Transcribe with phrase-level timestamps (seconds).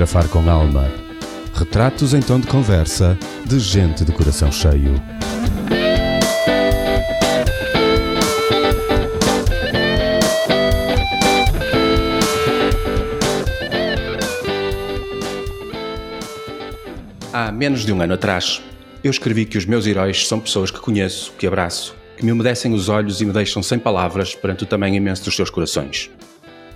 [0.00, 0.90] Fotografar com alma.
[1.52, 4.94] Retratos em tom de conversa de gente de coração cheio.
[17.30, 18.62] Há menos de um ano atrás,
[19.04, 22.72] eu escrevi que os meus heróis são pessoas que conheço, que abraço, que me umedecem
[22.72, 26.10] os olhos e me deixam sem palavras perante o tamanho imenso dos seus corações.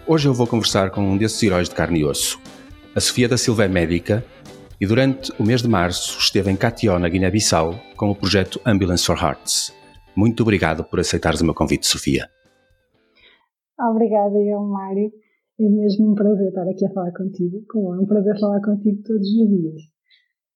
[0.06, 2.43] Hoje eu vou conversar com um desses heróis de carne e osso.
[2.96, 4.24] A Sofia da Silva é médica
[4.80, 9.04] e durante o mês de março esteve em Catió, na Guiné-Bissau, com o projeto Ambulance
[9.04, 9.74] for Hearts.
[10.14, 12.28] Muito obrigado por aceitares o meu convite, Sofia.
[13.90, 15.10] Obrigada, eu, Mário.
[15.58, 17.64] É mesmo um prazer estar aqui a falar contigo.
[17.74, 19.82] É um prazer falar contigo todos os dias.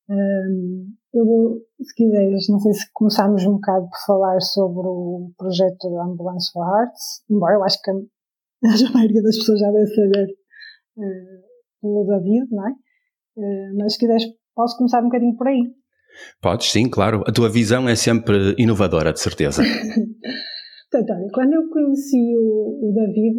[0.08, 5.32] Um, eu vou, se quiseres, não sei se começarmos um bocado por falar sobre o
[5.36, 7.94] projeto Ambulance for Hearts, embora eu acho que a,
[8.90, 10.26] a maioria das pessoas já deve saber
[10.98, 11.37] uh,
[11.80, 12.72] pelo David, não é?
[13.36, 15.62] Uh, mas se quiseres, posso começar um bocadinho por aí.
[16.40, 17.22] Podes, sim, claro.
[17.26, 19.62] A tua visão é sempre inovadora, de certeza.
[20.90, 23.36] Portanto, olha, quando eu conheci o, o David,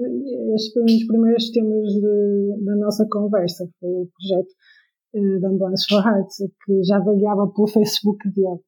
[0.54, 4.52] estes foram os primeiros temas de, da nossa conversa, foi o projeto
[5.16, 8.60] uh, da Ambulance for Hearts, que já vagueava pelo Facebook dele.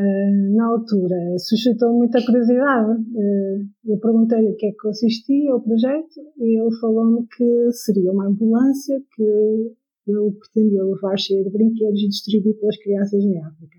[0.00, 3.02] Uh, na altura, suscitou muita curiosidade.
[3.02, 8.10] Uh, eu perguntei-lhe o que é que consistia o projeto e ele falou-me que seria
[8.10, 13.76] uma ambulância que ele pretendia levar cheia de brinquedos e distribuir pelas crianças em África.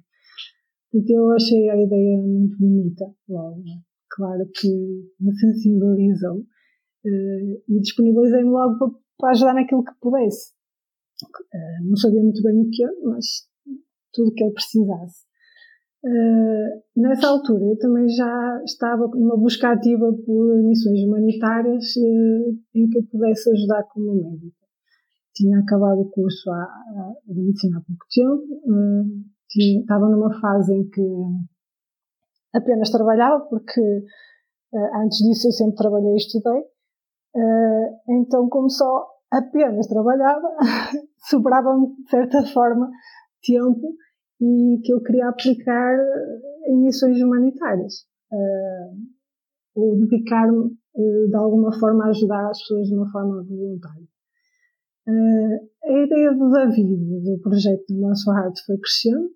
[0.93, 3.63] Então eu achei a ideia muito bonita, logo.
[4.11, 4.67] Claro que
[5.19, 10.53] me sensibilizou uh, e disponibilizei-me logo para, ajudar naquilo que pudesse.
[11.83, 13.25] Não sabia muito bem o que era, mas
[14.13, 15.30] tudo o que ele precisasse.
[16.03, 22.89] Uh, nessa altura eu também já estava numa busca ativa por missões humanitárias uh, em
[22.89, 24.57] que eu pudesse ajudar como médico.
[25.35, 30.73] Tinha acabado o curso há, há, de medicina há pouco tempo, tinha, estava numa fase
[30.73, 31.01] em que
[32.53, 33.81] apenas trabalhava, porque
[35.03, 36.63] antes disso eu sempre trabalhei e estudei.
[38.09, 40.49] então, como só apenas trabalhava,
[41.29, 42.89] sobrava-me, de certa forma,
[43.41, 43.95] tempo
[44.41, 45.97] e que eu queria aplicar
[46.67, 48.05] em missões humanitárias.
[48.31, 48.97] Uh,
[49.75, 54.07] ou dedicar-me, uh, de alguma forma, a ajudar as pessoas de uma forma voluntária.
[55.07, 59.29] Uh, a ideia do David, do projeto do Nosso Heart, foi crescendo,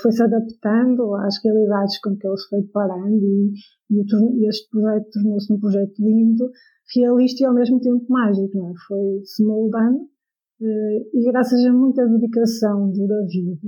[0.00, 3.52] foi-se adaptando às realidades com que ele se foi parando e,
[3.90, 6.50] e este projeto tornou-se um projeto lindo,
[6.94, 8.72] realista e ao mesmo tempo mágico, é?
[8.88, 10.21] Foi-se moldando eh,
[10.64, 13.60] e graças a muita dedicação do David,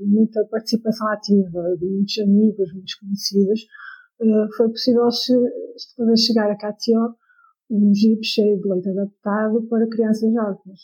[0.00, 3.60] muita participação ativa de muitos amigos, muitos conhecidos,
[4.20, 5.08] eh, foi possível
[5.96, 7.14] fazer chegar a Catió
[7.70, 10.80] um jeep cheio de leite adaptado para crianças órfãs.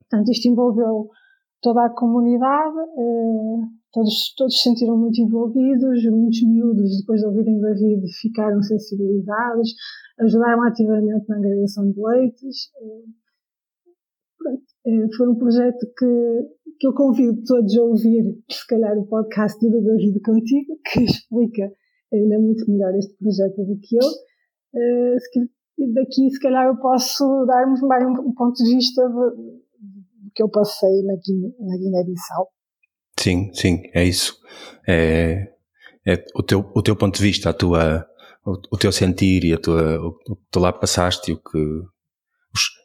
[0.00, 1.10] Portanto, isto envolveu
[1.60, 7.60] toda a comunidade, eh, todos, todos se sentiram muito envolvidos, muitos miúdos, depois de ouvirem
[7.60, 9.74] David, ficaram sensibilizados,
[10.20, 12.70] ajudaram ativamente na agregação de leites.
[14.88, 19.60] Eh, foi um projeto que, que eu convido todos a ouvir, se calhar, o podcast
[19.60, 21.70] do David contigo, que explica
[22.10, 24.08] ainda muito melhor este projeto do que eu.
[24.74, 25.16] Eh,
[25.92, 29.62] daqui, se calhar, eu posso dar-vos mais um, ponto de vista do
[30.34, 32.48] que eu passei na, Guiné-Bissau.
[33.20, 34.38] Sim, sim, é isso.
[34.88, 35.52] É,
[36.06, 38.06] é o, teu, o teu ponto de vista, a tua,
[38.46, 41.38] o, o teu sentir e a tua, o, o que tu lá passaste e o
[41.38, 41.58] que,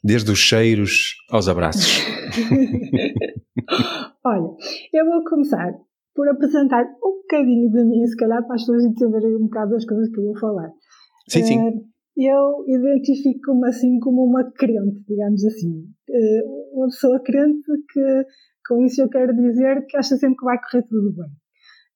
[0.04, 2.04] desde os cheiros aos abraços.
[4.26, 4.56] Olha,
[4.94, 5.74] eu vou começar
[6.16, 9.86] por apresentar um bocadinho de mim, se calhar para as pessoas entenderem um bocado das
[9.86, 10.70] coisas que eu vou falar.
[11.28, 11.60] Sim, sim.
[11.60, 15.86] Uh, eu identifico-me assim como uma crente, digamos assim.
[16.10, 18.26] Uh, uma pessoa crente que,
[18.68, 21.32] com isso eu quero dizer que acha sempre que vai correr tudo bem.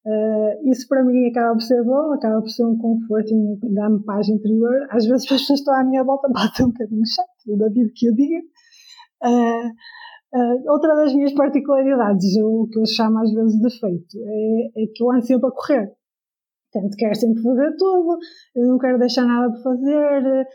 [0.07, 4.01] Uh, isso para mim acaba por ser bom, acaba por ser um conforto e dá-me
[4.05, 4.87] paz interior.
[4.89, 8.07] Às vezes as pessoas estão à minha volta, bate um bocadinho chato, o David que
[8.07, 8.39] eu diga.
[9.25, 9.67] Uh,
[10.33, 14.87] uh, outra das minhas particularidades, o que eu chamo às vezes de defeito, é, é
[14.95, 15.91] que eu ando sempre a correr.
[16.71, 18.17] Portanto, quero sempre fazer tudo,
[18.55, 20.47] não quero deixar nada para fazer,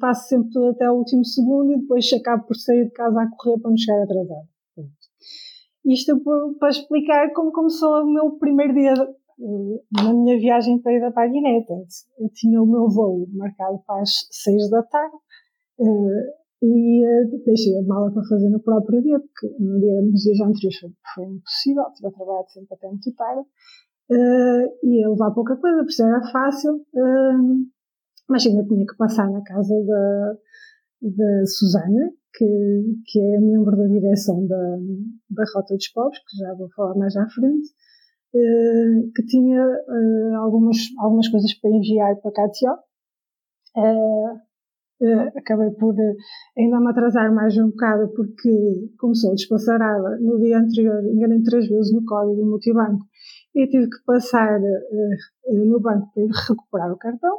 [0.00, 3.28] faço sempre tudo até o último segundo e depois acabo por sair de casa a
[3.36, 4.53] correr para não chegar atrasado.
[5.86, 6.18] Isto
[6.58, 11.24] para explicar como começou o meu primeiro dia eh, na minha viagem para ir para
[11.24, 11.64] a Guiné.
[12.18, 15.16] Eu tinha o meu voo marcado para as 6 da tarde
[15.80, 20.22] eh, e eh, deixei a mala para fazer no próprio dia, porque no dia, nos
[20.22, 23.46] dias anteriores foi, foi impossível, estive a trabalhar sempre até muito tarde.
[24.82, 26.86] e ia levar pouca coisa, por isso era fácil,
[28.28, 30.36] mas ainda tinha que passar na casa da,
[31.02, 32.44] da Susana, que,
[33.06, 34.76] que é membro da direção da,
[35.30, 37.68] da Rota dos Povos, que já vou falar mais à frente,
[38.34, 42.72] uh, que tinha uh, algumas, algumas coisas para enviar para Cátia.
[43.76, 44.54] Uh,
[45.36, 45.94] acabei por
[46.56, 51.92] ainda me atrasar mais um bocado porque começou despassarada no dia anterior, enganei três vezes
[51.92, 53.04] no código multibanco
[53.54, 54.58] e tive que passar
[55.48, 57.38] no banco para recuperar o cartão.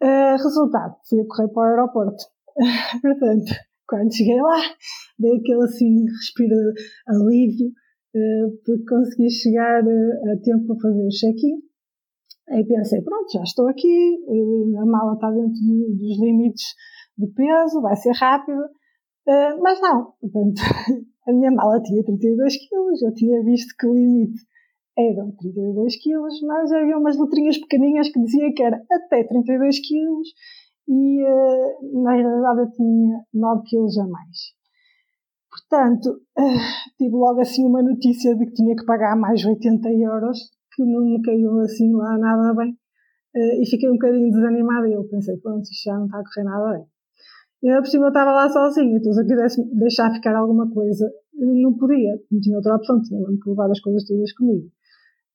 [0.00, 2.24] resultado, fui a correr para o aeroporto.
[3.02, 3.52] Portanto,
[3.92, 4.56] quando cheguei lá,
[5.18, 6.56] dei aquele assim, respiro
[7.06, 11.60] alívio, uh, porque consegui chegar uh, a tempo para fazer o check-in.
[12.48, 16.64] Aí pensei, pronto, já estou aqui, uh, a mala está dentro de, dos limites
[17.18, 18.62] de peso, vai ser rápido.
[19.60, 20.62] mas não, portanto,
[21.28, 24.40] a minha mala tinha 32 quilos, eu tinha visto que o limite
[24.96, 30.28] eram 32 quilos, mas havia umas letrinhas pequeninhas que diziam que era até 32 quilos
[30.88, 34.38] e uh, na realidade eu tinha 9 quilos a mais.
[35.50, 40.38] Portanto, uh, tive logo assim uma notícia de que tinha que pagar mais 80 euros,
[40.74, 42.72] que não me caiu assim lá nada bem.
[43.34, 46.22] Uh, e fiquei um bocadinho desanimada e eu pensei, pronto, isto já não está a
[46.24, 46.86] correr nada bem.
[47.62, 51.08] E por cima eu estava lá sozinha, então se eu quisesse deixar ficar alguma coisa,
[51.32, 54.66] não podia, não tinha outra opção, tinha que levar as coisas todas comigo.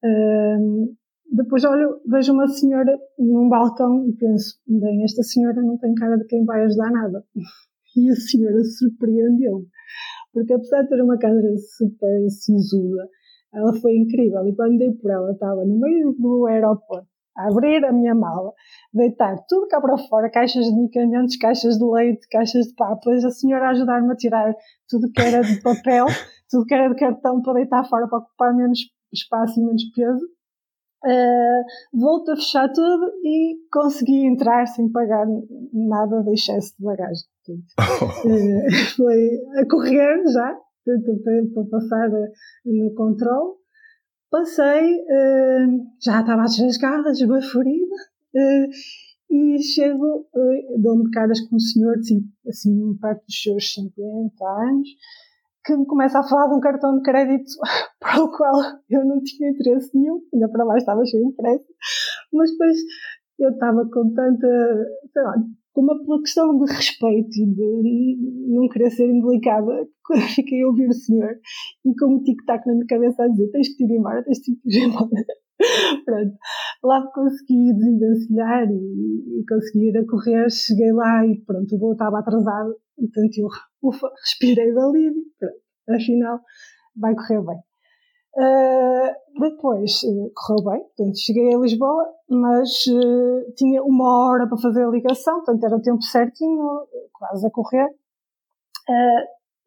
[0.03, 0.93] Uh,
[1.31, 6.17] depois olho, vejo uma senhora num balcão e penso, bem, esta senhora não tem cara
[6.17, 7.23] de quem vai ajudar nada.
[7.95, 9.65] E a senhora surpreendeu-me.
[10.31, 13.09] Porque apesar de ter uma cara super sisuda,
[13.51, 14.45] ela foi incrível.
[14.45, 18.51] E quando dei por ela, estava no meio do aeroporto, a abrir a minha mala,
[18.93, 23.31] deitar tudo cá para fora, caixas de medicamentos, caixas de leite, caixas de papas, a
[23.31, 24.53] senhora a ajudar-me a tirar
[24.87, 26.05] tudo que era de papel,
[26.51, 28.79] tudo que era de cartão para deitar fora para ocupar menos
[29.11, 30.36] espaço e menos peso.
[31.07, 31.63] Uh,
[31.97, 35.25] volto a fechar tudo e consegui entrar sem pagar
[35.71, 37.23] nada de excesso de bagagem.
[37.47, 40.53] uh, foi a correr já,
[41.53, 42.27] para passar uh,
[42.65, 43.55] no controle.
[44.29, 44.97] Passei,
[46.03, 47.95] já estava desrascada, desbaforida,
[49.29, 50.27] e chego,
[50.79, 54.89] dou-me caras com um senhor assim, assim, perto dos seus 50 anos,
[55.67, 57.51] que me começa a falar de um cartão de crédito
[57.99, 58.55] para o qual
[58.89, 61.65] eu não tinha interesse nenhum, ainda para mais estava cheio de pressa,
[62.31, 62.77] mas depois
[63.39, 64.47] eu estava com tanta,
[65.11, 65.35] sei lá,
[65.73, 70.87] com uma questão de respeito e de não querer ser indelicada, quando fiquei a ouvir
[70.87, 71.35] o senhor
[71.85, 74.53] e com um tic-tac na minha cabeça a dizer tens que ir embora, tens que
[74.65, 75.09] ir embora.
[76.05, 76.37] Pronto,
[76.83, 81.93] lá consegui desenvencilhar e, e consegui ir a correr, cheguei lá e pronto, o voo
[81.93, 83.47] estava atrasado, portanto eu
[83.81, 85.23] ufa, respirei de alívio,
[85.89, 86.39] afinal
[86.95, 87.59] vai correr bem.
[88.37, 94.59] Uh, depois uh, correu bem, portanto cheguei a Lisboa, mas uh, tinha uma hora para
[94.59, 97.89] fazer a ligação, portanto era o tempo certinho, quase a correr.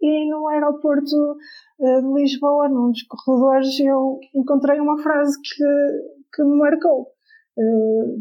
[0.01, 1.37] e no aeroporto
[1.81, 5.65] de Lisboa, num dos corredores, eu encontrei uma frase que,
[6.33, 7.09] que me marcou.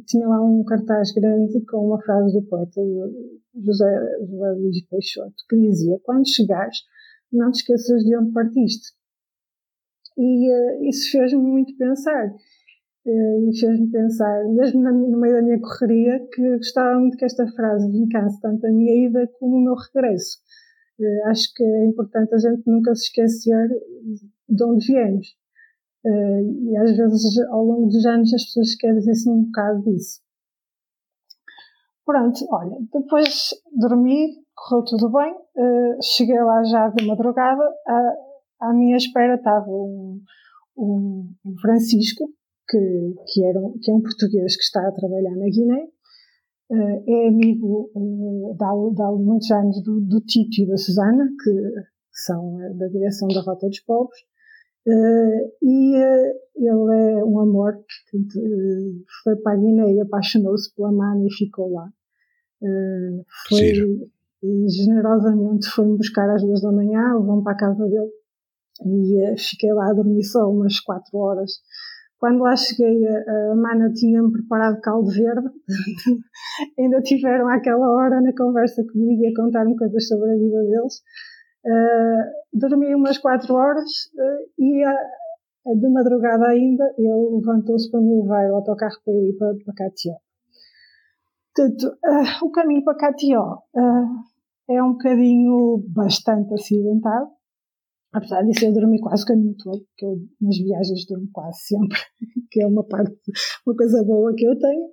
[0.06, 2.82] Tinha lá um cartaz grande com uma frase do poeta
[3.56, 3.86] José,
[4.28, 6.78] José Luís Peixoto, que dizia: Quando chegares,
[7.32, 8.94] não te esqueças de onde partiste.
[10.18, 12.34] E uh, isso fez-me muito pensar.
[13.06, 17.26] Uh, e fez-me pensar, mesmo minha, no meio da minha correria, que gostava muito que
[17.26, 20.38] esta frase vincasse tanto a minha ida como o meu regresso.
[21.00, 23.70] Uh, acho que é importante a gente nunca se esquecer
[24.50, 25.28] de onde viemos.
[26.06, 30.22] E às vezes, ao longo dos anos, as pessoas esquecem-se um bocado disso.
[32.10, 38.14] Pronto, olha, depois dormi, correu tudo bem, uh, cheguei lá já de madrugada, à,
[38.62, 40.20] à minha espera estava um,
[40.76, 42.28] um, um Francisco,
[42.68, 45.84] que, que, era, que é um português que está a trabalhar na Guiné,
[46.72, 51.52] uh, é amigo uh, de, há, muitos anos do, do Tito e da Susana, que
[52.12, 54.18] são da direção da Rota dos Povos,
[54.88, 60.74] Uh, e uh, ele é um amor, portanto, uh, foi para a Guiné e apaixonou-se
[60.76, 61.90] pela mana e ficou lá.
[62.62, 63.74] Uh, foi
[64.42, 68.12] generosamente foi-me buscar às duas da manhã, levou-me para a casa dele
[68.86, 71.52] e fiquei lá a dormir só umas quatro horas.
[72.18, 75.50] Quando lá cheguei, a, a Mana tinha-me preparado caldo verde.
[76.78, 81.02] Ainda tiveram aquela hora na conversa comigo a contar-me coisas sobre a vida deles.
[81.66, 84.84] Uh, dormi umas quatro horas uh, e
[85.76, 89.74] de madrugada ainda ele levantou-se para me levar o autocarro para eu ir para, para
[89.74, 90.14] Catió.
[91.56, 97.30] Portanto, uh, o caminho para Catió uh, é um bocadinho bastante acidentado.
[98.12, 102.00] Apesar disso, eu dormi quase o caminho todo, porque eu nas viagens durmo quase sempre,
[102.50, 103.14] que é uma parte,
[103.68, 104.86] uma coisa boa que eu tenho.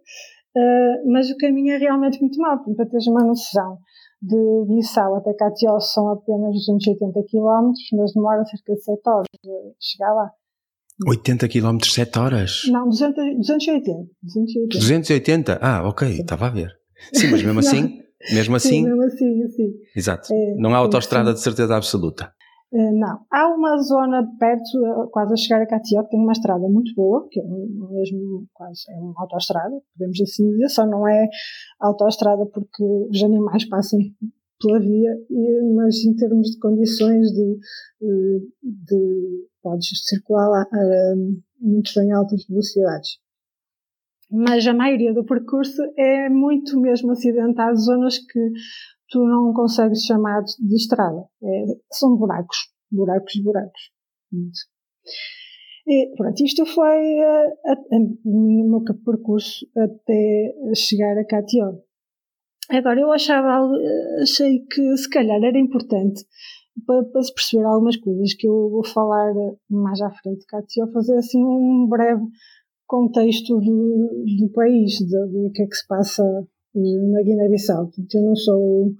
[0.57, 3.79] Uh, mas o caminho é realmente muito mau, para teres uma noção.
[4.21, 9.75] De Bissau até Catió são apenas 280 km, mas demora cerca de 7 horas de
[9.81, 10.31] chegar lá.
[11.07, 12.63] 80 km 7 horas?
[12.71, 14.79] Não, 200, 280, 280.
[14.79, 15.59] 280?
[15.61, 16.73] Ah, ok, estava a ver.
[17.13, 18.01] Sim, mas mesmo assim,
[18.33, 18.69] mesmo assim.
[18.69, 19.73] Sim, mesmo assim, sim.
[19.95, 20.33] Exato.
[20.33, 22.33] É, não há autoestrada de certeza absoluta.
[22.73, 23.21] Uh, não.
[23.31, 27.27] Há uma zona perto, quase a chegar a Catió, que tem uma estrada muito boa,
[27.31, 31.29] que é mesmo quase é uma autoestrada, podemos assim dizer, só não é
[31.81, 34.15] autoestrada porque os animais passem
[34.61, 35.11] pela via,
[35.75, 37.59] mas em termos de condições de,
[38.01, 40.67] de, de podes circular lá
[41.61, 43.19] muito bem altas velocidades.
[44.31, 48.41] Mas a maioria do percurso é muito mesmo acidentado, zonas que
[49.09, 51.25] tu não consegues chamar de estrada.
[51.43, 52.57] É, são buracos,
[52.91, 53.83] buracos buracos.
[55.87, 61.75] E, pronto, isto foi a, a meu percurso até chegar a Catió.
[62.71, 63.71] Agora, eu achava,
[64.21, 66.25] achei que se calhar era importante
[66.85, 69.33] para, para, se perceber algumas coisas que eu vou falar
[69.71, 70.47] mais à frente de
[70.93, 72.25] fazer assim um breve
[72.87, 76.25] contexto do, do país, do, do que é que se passa
[76.77, 77.91] na Guiné-Bissau.
[78.15, 78.95] Eu não sou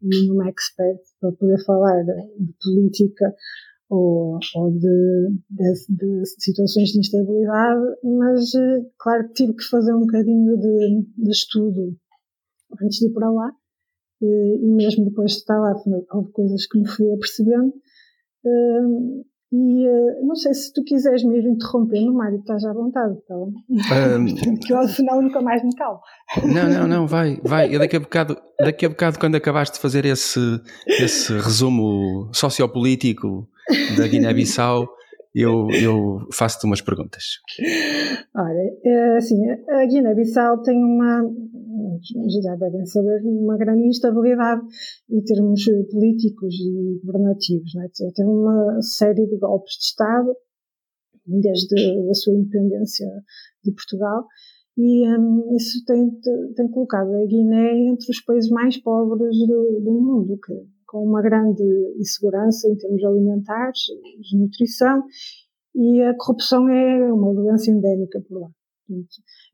[0.00, 3.34] nenhum expert para poder falar de política
[3.88, 9.94] ou, ou de, de, de, situações de instabilidade, mas eh, claro que tive que fazer
[9.94, 11.94] um bocadinho de, de estudo
[12.80, 13.52] antes de ir para lá
[14.22, 15.74] eh, e mesmo depois de estar lá
[16.14, 17.74] houve coisas que me fui apercebendo
[18.46, 23.14] eh, e uh, não sei se tu quiseres me ir interrompendo, Mário, estás à vontade,
[23.28, 23.52] tá bom?
[23.68, 24.24] Um,
[24.58, 26.00] que eu senão nunca mais me calo.
[26.42, 27.74] Não, não, não, vai, vai.
[27.74, 30.40] Eu daqui a bocado, daqui a bocado quando acabaste de fazer esse,
[30.86, 33.46] esse resumo sociopolítico
[33.98, 34.88] da Guiné-Bissau,
[35.34, 37.22] eu, eu faço-te umas perguntas.
[38.34, 39.36] Olha, é assim,
[39.68, 41.22] a Guiné-Bissau tem uma,
[42.42, 44.62] já devem saber, uma grande instabilidade
[45.10, 47.74] em termos políticos e governativos.
[47.74, 47.88] Né?
[48.14, 50.34] Tem uma série de golpes de Estado,
[51.26, 51.74] desde
[52.10, 53.06] a sua independência
[53.64, 54.26] de Portugal,
[54.76, 56.10] e um, isso tem,
[56.54, 60.54] tem colocado a Guiné entre os países mais pobres do, do mundo, que,
[60.86, 61.62] com uma grande
[61.98, 63.80] insegurança em termos alimentares,
[64.20, 65.04] de nutrição,
[65.74, 68.50] e a corrupção é uma doença endémica por lá.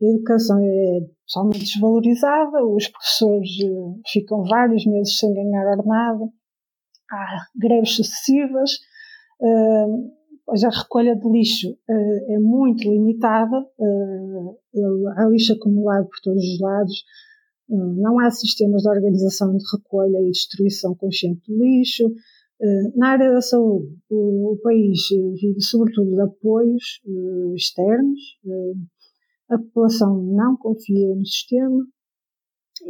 [0.01, 6.31] A educação é totalmente desvalorizada, os professores eh, ficam vários meses sem ganhar ordenado,
[7.11, 8.71] há greves sucessivas,
[10.47, 14.81] pois a recolha de lixo eh, é muito limitada, eh,
[15.17, 17.05] há lixo acumulado por todos os lados,
[17.69, 22.11] não há sistemas de organização de recolha e destruição consciente do lixo.
[22.97, 24.99] Na área da saúde, o país
[25.39, 26.83] vive sobretudo de apoios
[27.55, 28.19] externos,
[29.51, 31.85] a população não confia no sistema.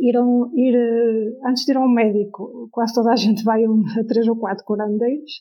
[0.00, 4.04] Irão, ir, eh, antes de ir ao médico, quase toda a gente vai um, a
[4.04, 5.32] três ou quatro curandeiros,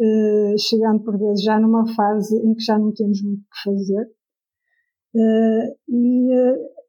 [0.00, 3.70] uh, chegando por vezes já numa fase em que já não temos muito o que
[3.70, 4.10] fazer.
[5.14, 6.30] Uh, e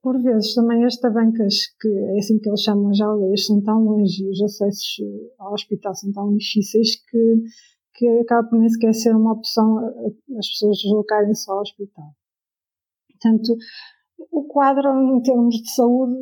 [0.01, 3.83] por vezes também as tabancas, que é assim que eles chamam as aldeias, são tão
[3.83, 5.01] longe e os acessos
[5.39, 7.43] ao hospital são tão difíceis que,
[7.95, 9.77] que acaba por nem sequer ser uma opção
[10.37, 12.13] as pessoas deslocarem-se ao hospital.
[13.23, 13.55] Portanto,
[14.31, 16.15] o quadro em termos de saúde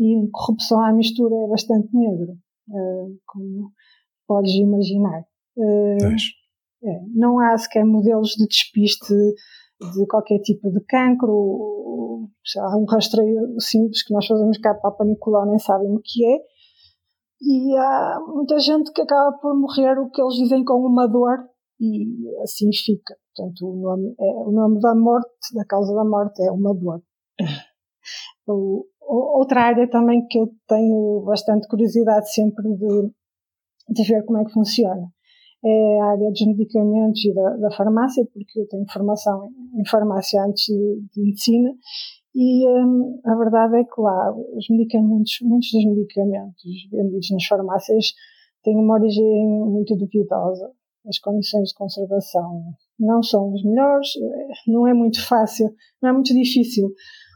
[0.00, 2.32] e corrupção à mistura é bastante negro,
[2.68, 3.72] uh, como
[4.26, 5.22] podes imaginar.
[5.56, 6.16] Uh,
[6.84, 13.60] é, não há sequer modelos de despiste de qualquer tipo de cancro, há um rastreio
[13.60, 16.38] simples que nós fazemos cá para a panicular, nem sabem o que é,
[17.40, 21.48] e há muita gente que acaba por morrer o que eles dizem com uma dor
[21.80, 23.16] e assim fica.
[23.34, 27.02] Portanto, o nome, é, o nome da morte, da causa da morte é uma dor.
[28.46, 33.12] outra área também que eu tenho bastante curiosidade sempre de,
[33.90, 35.08] de ver como é que funciona
[35.64, 40.42] é a área dos medicamentos e da, da farmácia, porque eu tenho formação em farmácia
[40.44, 41.70] antes de, de medicina
[42.34, 48.12] e hum, a verdade é que lá os medicamentos, muitos dos medicamentos vendidos nas farmácias
[48.62, 50.70] têm uma origem muito duvidosa
[51.06, 52.62] as condições de conservação
[52.98, 54.08] não são as melhores,
[54.66, 55.70] não é muito fácil,
[56.02, 56.92] não é muito difícil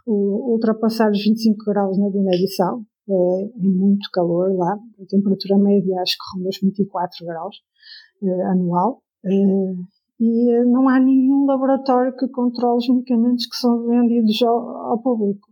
[0.06, 6.16] ultrapassar os 25 graus na Guiné-Bissau, é, é, muito calor lá, a temperatura média acho
[6.16, 7.56] que ronda os 24 graus
[8.22, 9.30] é, anual, é,
[10.20, 15.48] e não há nenhum laboratório que controle os medicamentos que são vendidos ao, ao público.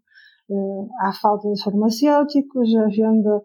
[0.48, 0.54] É,
[1.06, 3.42] há falta de farmacêuticos, a venda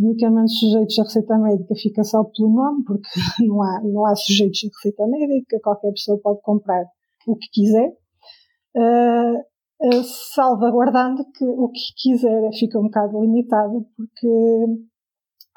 [0.00, 3.08] medicamentos sujeitos à receita médica fica só pelo nome, porque
[3.46, 6.84] não há, não há sujeitos à receita médica, qualquer pessoa pode comprar
[7.26, 7.88] o que quiser,
[8.76, 10.02] uh,
[10.34, 14.88] salvaguardando que o que quiser fica um bocado limitado, porque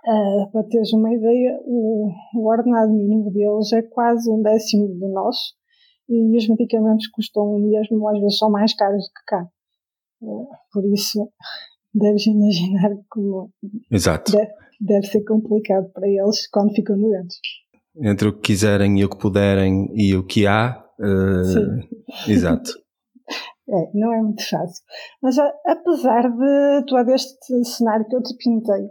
[0.04, 5.08] Uh, para teres uma ideia, o, o, ordenado mínimo deles é quase um décimo do
[5.10, 5.54] nosso
[6.10, 9.48] e os medicamentos custam mesmo, às vezes, são mais caros do que cá.
[10.74, 11.32] Por isso,
[11.94, 13.52] deves imaginar como
[13.90, 14.32] Exato.
[14.32, 17.38] Deve, deve ser complicado para eles quando ficam doentes.
[17.98, 20.84] Entre o que quiserem e o que puderem e o que há.
[21.00, 22.32] Uh, Sim.
[22.32, 22.72] Exato.
[23.70, 24.84] É, não é muito fácil.
[25.22, 28.90] Mas apesar de todo este cenário que eu te pintei,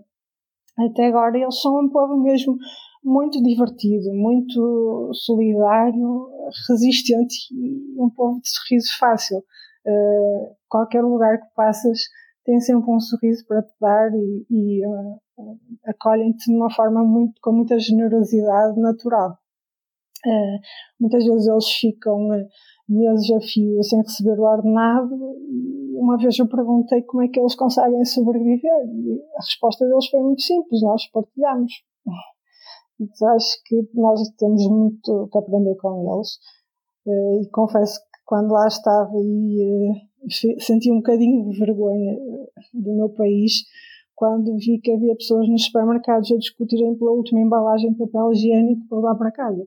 [0.78, 2.56] até agora eles são um povo mesmo
[3.04, 6.28] muito divertido, muito solidário,
[6.68, 9.38] resistente e um povo de sorriso fácil.
[9.86, 11.98] Uh, qualquer lugar que passas
[12.50, 15.20] tem sempre um sorriso para te dar e, e uh,
[15.86, 19.38] acolhem-te de uma forma muito, com muita generosidade natural.
[20.26, 20.58] Uh,
[20.98, 22.28] muitas vezes eles ficam
[22.88, 25.14] meses a fio sem receber o ordenado
[25.48, 30.08] e uma vez eu perguntei como é que eles conseguem sobreviver e a resposta deles
[30.08, 31.72] foi muito simples, nós partilhamos.
[33.02, 36.38] Então acho que nós temos muito que aprender com eles
[37.06, 40.09] eh, e confesso que quando lá estava e eh,
[40.58, 43.64] senti um bocadinho de vergonha eh, do meu país
[44.14, 48.86] quando vi que havia pessoas nos supermercados a discutirem pela última embalagem de papel higiênico
[48.88, 49.66] para levar para casa.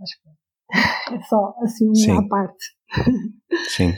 [0.00, 2.64] acho que é só assim uma parte.
[3.68, 3.92] Sim.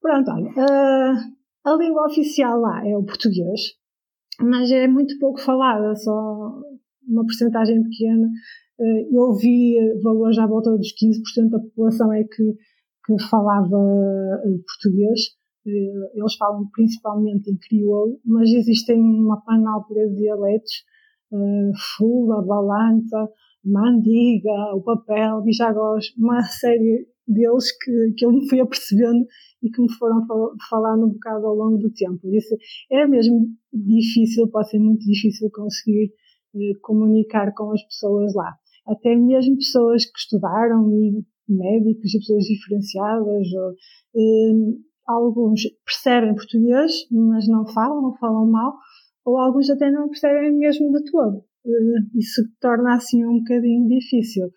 [0.00, 3.60] Pronto, olha, uh, a língua oficial lá é o português,
[4.40, 6.12] mas é muito pouco falada, só
[7.06, 8.28] uma porcentagem pequena.
[8.78, 12.54] Uh, eu vi valores à volta dos 15% da população é que,
[13.06, 15.20] que falava uh, português.
[15.64, 20.84] eles falam principalmente em crioulo, mas existem uma panóplia de dialetos,
[21.96, 23.28] fula, balanta,
[23.66, 29.26] Mandiga, o papel, Bijagós, uma série deles que, que eu me fui apercebendo
[29.60, 32.32] e que me foram fal falando um bocado ao longo do tempo.
[32.32, 32.56] Isso
[32.92, 36.12] é mesmo difícil, pode ser muito difícil conseguir
[36.54, 38.54] eh, comunicar com as pessoas lá.
[38.86, 43.70] Até mesmo pessoas que estudaram e médicos e pessoas diferenciadas, ou,
[44.16, 48.74] eh, alguns percebem português, mas não falam, falam mal,
[49.24, 51.44] ou alguns até não percebem mesmo de todo.
[51.66, 54.50] Eh, isso torna assim um bocadinho difícil.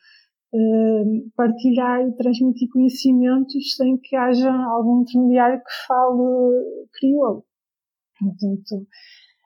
[0.52, 7.46] Uh, partilhar e transmitir conhecimentos sem que haja algum intermediário que fale crioulo.
[8.20, 8.88] Portanto,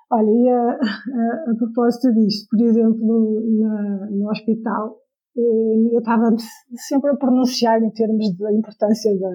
[0.09, 5.02] olha, e a, a, a, propósito disto, por exemplo, na, no hospital, uh,
[5.35, 6.35] eu estava
[6.75, 9.29] sempre a pronunciar em termos da importância da,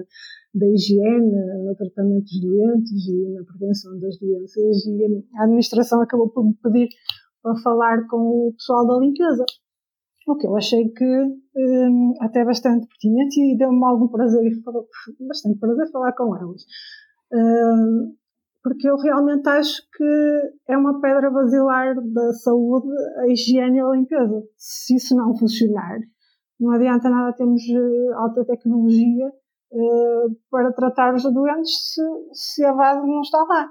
[0.55, 1.31] da higiene
[1.65, 6.55] no tratamento dos doentes e na prevenção das doenças e a administração acabou por me
[6.63, 6.89] pedir
[7.45, 9.45] a falar com o pessoal da limpeza.
[10.27, 14.43] O que eu achei que um, até bastante pertinente e deu-me algum prazer,
[15.27, 16.63] bastante prazer falar com elas.
[17.33, 18.15] Um,
[18.63, 22.87] porque eu realmente acho que é uma pedra basilar da saúde,
[23.19, 24.43] a higiene e a limpeza.
[24.57, 25.99] Se isso não funcionar,
[26.59, 29.27] não adianta nada termos eh, alta tecnologia
[29.71, 32.01] uh, para tratar os doentes se,
[32.33, 33.69] se a base não está lá.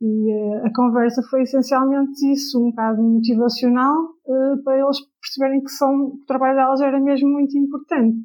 [0.00, 5.70] E uh, a conversa foi essencialmente isso, um bocado motivacional, uh, para eles perceberem que,
[5.70, 8.16] são, que o trabalho delas era mesmo muito importante.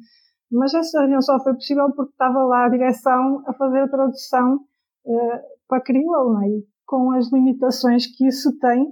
[0.52, 4.60] Mas essa reunião só foi possível porque estava lá a direção a fazer a tradução
[5.68, 6.62] para crioulo, é?
[6.86, 8.86] com as limitações que isso tem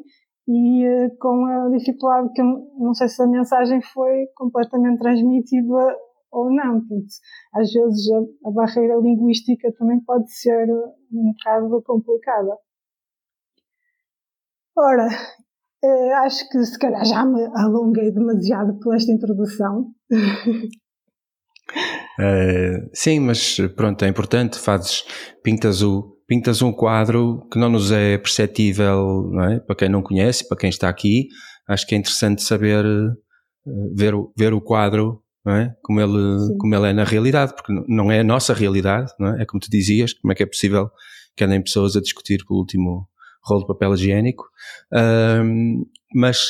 [0.48, 5.96] e com a dificuldade que não sei se a mensagem foi completamente transmitida
[6.30, 6.80] ou não.
[6.80, 7.14] Portanto,
[7.54, 10.68] às vezes a, a barreira linguística também pode ser
[11.12, 12.58] um bocado complicada.
[14.76, 15.08] Ora,
[15.82, 19.94] eh, acho que se calhar já me alonguei demasiado por esta introdução.
[22.18, 25.04] Uh, sim, mas pronto, é importante, fazes,
[25.42, 29.60] pintas, o, pintas um quadro que não nos é perceptível, é?
[29.60, 31.28] para quem não conhece, para quem está aqui,
[31.68, 35.72] acho que é interessante saber, uh, ver, ver o quadro, é?
[35.82, 39.42] como, ele, como ele é na realidade, porque não é a nossa realidade, é?
[39.42, 40.90] é como tu dizias, como é que é possível
[41.36, 43.08] que andem pessoas a discutir pelo último
[43.42, 44.44] rolo de papel higiênico.
[44.92, 45.84] Um,
[46.14, 46.48] mas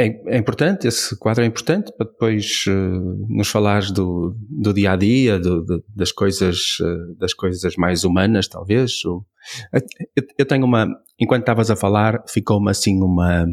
[0.00, 4.92] é, é, importante, esse quadro é importante para depois uh, nos falares do, do dia
[4.92, 9.04] a dia, do, das coisas, uh, das coisas mais humanas, talvez.
[9.04, 9.26] Ou,
[9.72, 10.86] eu, eu, tenho uma,
[11.18, 13.44] enquanto estavas a falar, ficou-me assim uma,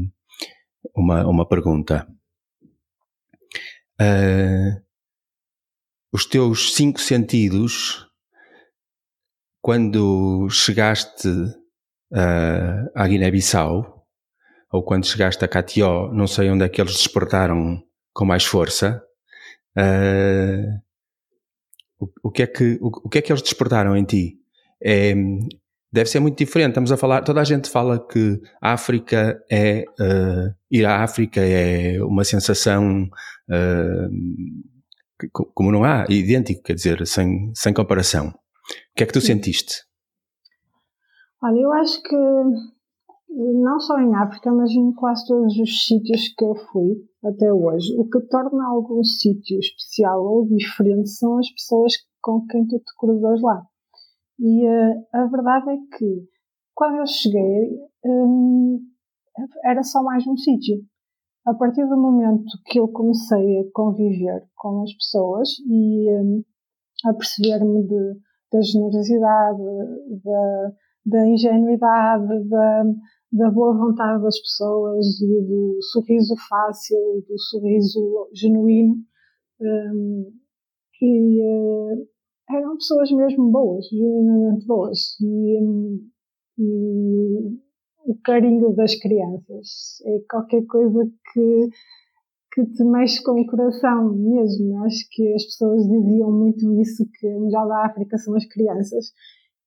[0.96, 2.08] uma, uma pergunta.
[4.00, 4.80] Uh,
[6.14, 8.06] os teus cinco sentidos,
[9.64, 11.28] quando chegaste
[12.94, 13.95] à Guiné-Bissau,
[14.76, 17.82] ou quando chegaste a Catió, não sei onde é que eles despertaram
[18.14, 19.02] com mais força.
[19.78, 20.82] Uh,
[22.00, 24.38] o, o, que é que, o, o, que é que eles despertaram em ti?
[24.84, 25.14] É
[25.96, 26.72] deve ser muito diferente.
[26.72, 31.40] Estamos a falar, toda a gente fala que a África é uh, ir à África
[31.40, 33.04] é uma sensação
[33.50, 34.10] uh,
[35.18, 38.28] que, como não há, idêntico, quer dizer, sem, sem comparação.
[38.28, 38.34] O
[38.98, 39.28] que é que tu Sim.
[39.28, 39.86] sentiste?
[41.42, 42.16] Olha, eu acho que
[43.36, 47.94] não só em África, mas em quase todos os sítios que eu fui até hoje,
[47.98, 52.96] o que torna algum sítio especial ou diferente são as pessoas com quem tu te
[52.98, 53.66] cruzas lá.
[54.40, 56.28] E uh, a verdade é que
[56.74, 58.80] quando eu cheguei um,
[59.64, 60.84] era só mais um sítio.
[61.46, 66.44] A partir do momento que eu comecei a conviver com as pessoas e um,
[67.06, 67.88] a perceber-me
[68.52, 69.62] da generosidade,
[70.24, 70.72] da,
[71.06, 72.84] da ingenuidade, da,
[73.32, 78.96] da boa vontade das pessoas e do sorriso fácil, do sorriso genuíno.
[79.60, 80.32] Um,
[81.02, 82.08] e uh,
[82.50, 85.00] eram pessoas mesmo boas, genuinamente boas.
[85.22, 86.10] E, um,
[86.58, 87.60] e
[88.06, 91.70] o carinho das crianças é qualquer coisa que,
[92.54, 94.84] que te mexe com o coração mesmo.
[94.84, 99.12] Acho que as pessoas diziam muito isso, que o melhor da África são as crianças.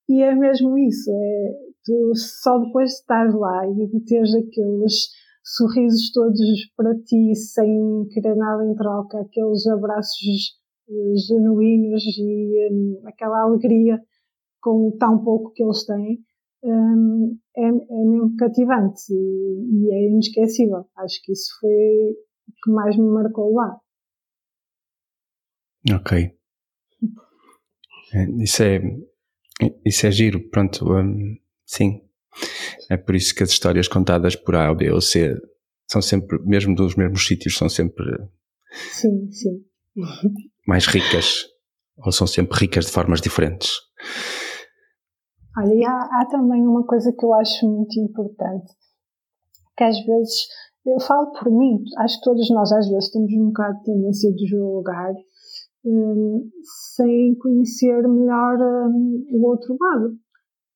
[0.08, 1.52] E é mesmo isso, é
[1.84, 5.08] tu só depois de estar lá e de teres aqueles
[5.42, 13.02] sorrisos todos para ti sem querer nada em troca, aqueles abraços eh, genuínos e um,
[13.06, 14.00] aquela alegria
[14.60, 16.18] com tão pouco que eles têm,
[16.62, 20.86] um, é, é mesmo cativante e, e, é inesquecível.
[20.96, 23.78] Acho que isso foi o que mais me marcou lá.
[25.94, 26.36] Ok.
[28.14, 28.80] É, isso é,
[29.84, 32.02] isso é giro, pronto, um, sim.
[32.90, 35.34] É por isso que as histórias contadas por A, B ou C
[35.86, 38.06] são sempre, mesmo dos mesmos sítios, são sempre.
[38.92, 39.64] Sim, sim.
[40.66, 41.46] Mais ricas,
[41.96, 43.72] ou são sempre ricas de formas diferentes.
[45.56, 48.72] Olha, e há, há também uma coisa que eu acho muito importante,
[49.76, 50.46] que às vezes,
[50.86, 54.32] eu falo por mim, acho que todos nós às vezes temos um bocado de tendência
[54.34, 55.12] de julgar
[55.88, 56.50] um,
[56.96, 60.16] sem conhecer melhor um, o outro lado.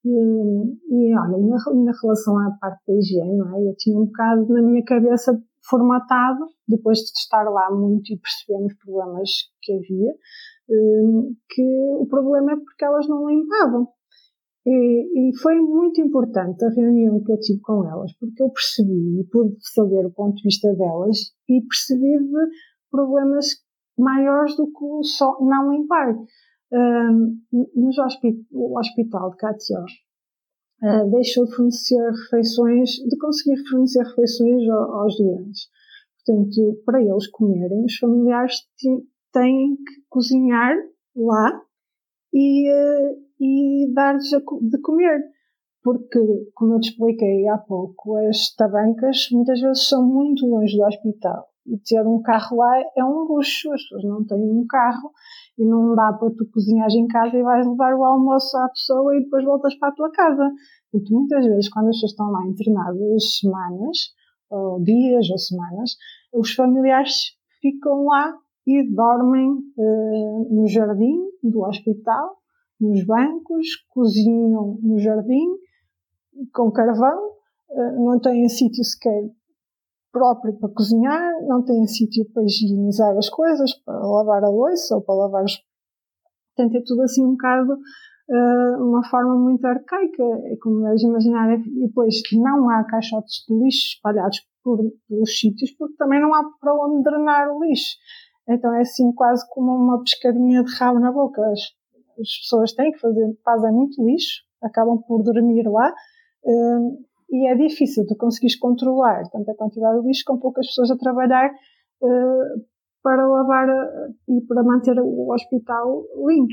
[0.05, 3.69] Um, e olha, na, na, relação à parte da higiene, não é?
[3.69, 8.67] eu tinha um bocado na minha cabeça formatado, depois de estar lá muito e perceber
[8.67, 9.31] os problemas
[9.63, 10.13] que havia,
[10.69, 11.63] hum, que
[12.01, 13.87] o problema é porque elas não limpavam.
[14.67, 19.21] E, e, foi muito importante a reunião que eu tive com elas, porque eu percebi
[19.21, 22.47] e pude saber o ponto de vista delas e percebi de
[22.89, 23.47] problemas
[24.03, 26.15] maiores do que só não limpar.
[28.05, 29.85] Hospital, o hospital de Catió
[30.83, 35.69] uh, deixou de fornecer refeições, de conseguir fornecer refeições aos doentes.
[36.25, 38.57] Portanto, para eles comerem, os familiares
[39.33, 40.75] têm que cozinhar
[41.17, 41.61] lá
[42.33, 45.21] e, uh, e dar-lhes de comer.
[45.83, 46.21] Porque,
[46.55, 51.52] como eu te expliquei há pouco, as tabancas muitas vezes são muito longe do hospital.
[51.67, 53.73] E ter um carro lá é um luxo.
[53.73, 55.11] As pessoas não têm um carro
[55.59, 59.17] e não dá para tu cozinhares em casa e vais levar o almoço à pessoa
[59.17, 60.51] e depois voltas para a tua casa.
[60.91, 63.99] Porque muitas vezes, quando as pessoas estão lá internadas semanas,
[64.51, 65.97] ou dias ou semanas,
[66.33, 68.35] os familiares ficam lá
[68.67, 72.37] e dormem uh, no jardim do hospital
[72.83, 75.47] nos bancos, cozinham no jardim,
[76.53, 77.31] com carvão,
[77.71, 79.31] eh, não têm sítio sequer
[80.13, 85.03] próprio para cozinhar, não têm sítio para higienizar as coisas, para lavar a louça ou
[85.03, 85.59] para lavar os.
[86.55, 91.59] Portanto, é tudo assim um bocado uh, uma forma muito arcaica, é como deves imaginar.
[91.59, 96.45] E depois não há caixotes de lixo espalhados por, pelos sítios, porque também não há
[96.61, 97.97] para onde drenar o lixo.
[98.49, 101.41] Então é assim quase como uma pescadinha de rabo na boca
[102.19, 105.93] as pessoas têm que fazer, fazem muito lixo, acabam por dormir lá,
[106.45, 110.91] um, e é difícil de conseguires controlar tanto a quantidade de lixo com poucas pessoas
[110.91, 112.63] a trabalhar uh,
[113.03, 116.53] para lavar uh, e para manter o hospital limpo.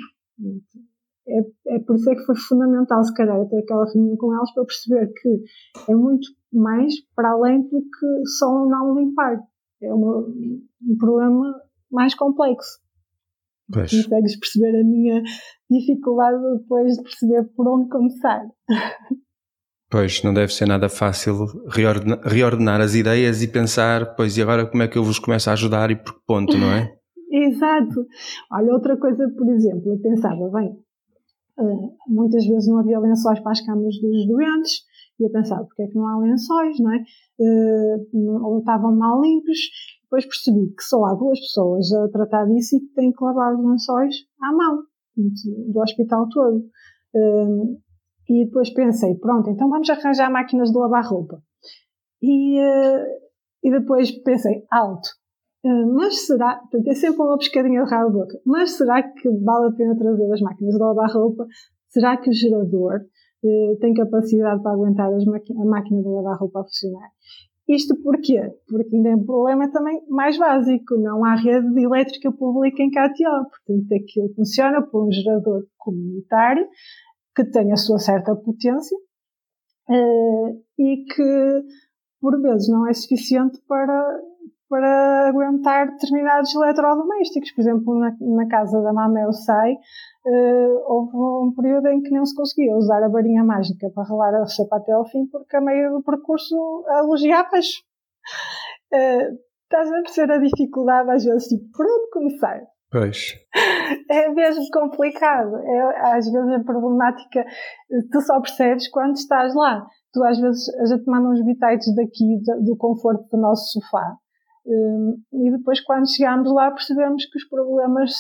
[1.28, 4.52] É, é por isso é que foi fundamental, se calhar, ter aquela reunião com elas
[4.54, 5.44] para perceber que
[5.92, 9.38] é muito mais para além do que só não limpar.
[9.84, 11.62] É uma, um problema
[11.92, 12.80] mais complexo.
[13.72, 13.92] Pois.
[13.92, 15.22] Consegues perceber a minha
[15.70, 18.48] dificuldade depois de perceber por onde começar.
[19.92, 24.68] Pois, não deve ser nada fácil reordenar, reordenar, as ideias e pensar, pois, e agora
[24.68, 26.94] como é que eu vos começo a ajudar e por que ponto, não é?
[27.32, 28.06] Exato.
[28.52, 30.78] Olha, outra coisa, por exemplo, eu pensava, bem,
[31.58, 34.84] uh, muitas vezes não havia lençóis para as camas dos doentes,
[35.20, 37.04] e eu pensava, porque é que não há lençóis, não é?
[37.40, 39.58] Uh, ou estavam mal limpos,
[40.04, 43.56] depois percebi que só há duas pessoas a tratar disso e que têm que lavar
[43.56, 44.84] os lençóis à mão,
[45.16, 46.64] do hospital todo.
[48.30, 51.42] E depois pensei, pronto, então vamos arranjar máquinas de lavar roupa.
[52.22, 53.06] E, uh,
[53.64, 55.10] e depois pensei, alto.
[55.66, 59.70] Uh, mas será, portanto, é sempre uma pescadinha de rabo boca, mas será que vale
[59.70, 61.48] a pena trazer as máquinas de lavar roupa?
[61.90, 63.02] Será que o gerador
[63.44, 67.10] uh, tem capacidade para aguentar a máquina de lavar roupa a funcionar?
[67.68, 68.42] Isto porquê?
[68.68, 70.96] Porque ainda é um problema também mais básico.
[70.98, 73.48] Não há rede elétrica pública em KTO.
[73.48, 76.68] Portanto, aquilo funciona por um gerador comunitário
[77.40, 78.98] que tem a sua certa potência
[79.88, 81.64] uh, e que,
[82.20, 84.20] por vezes, não é suficiente para,
[84.68, 87.54] para aguentar determinados eletrodomésticos.
[87.54, 92.26] Por exemplo, na, na casa da Mamel Sai, uh, houve um período em que não
[92.26, 95.62] se conseguia usar a varinha mágica para ralar a sopa até ao fim, porque a
[95.62, 97.68] meio do percurso elogiavas.
[98.94, 102.62] Uh, estás a perceber a dificuldade às vezes, tipo, por onde começar?
[102.92, 103.34] Pois.
[104.12, 105.56] É mesmo complicado.
[105.58, 107.46] É, às vezes a problemática
[108.12, 109.86] tu só percebes quando estás lá.
[110.12, 114.16] Tu às vezes a gente manda uns bitites daqui do conforto do nosso sofá.
[114.66, 118.12] Um, e depois quando chegamos lá percebemos que os problemas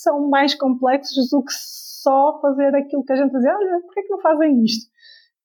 [0.00, 4.02] são mais complexos do que só fazer aquilo que a gente dizia, olha, porquê é
[4.02, 4.90] que não fazem isto?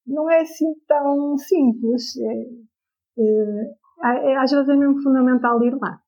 [0.05, 2.15] Não é assim tão simples.
[2.17, 2.33] É,
[3.19, 5.99] é, é, às vezes é mesmo fundamental ir lá.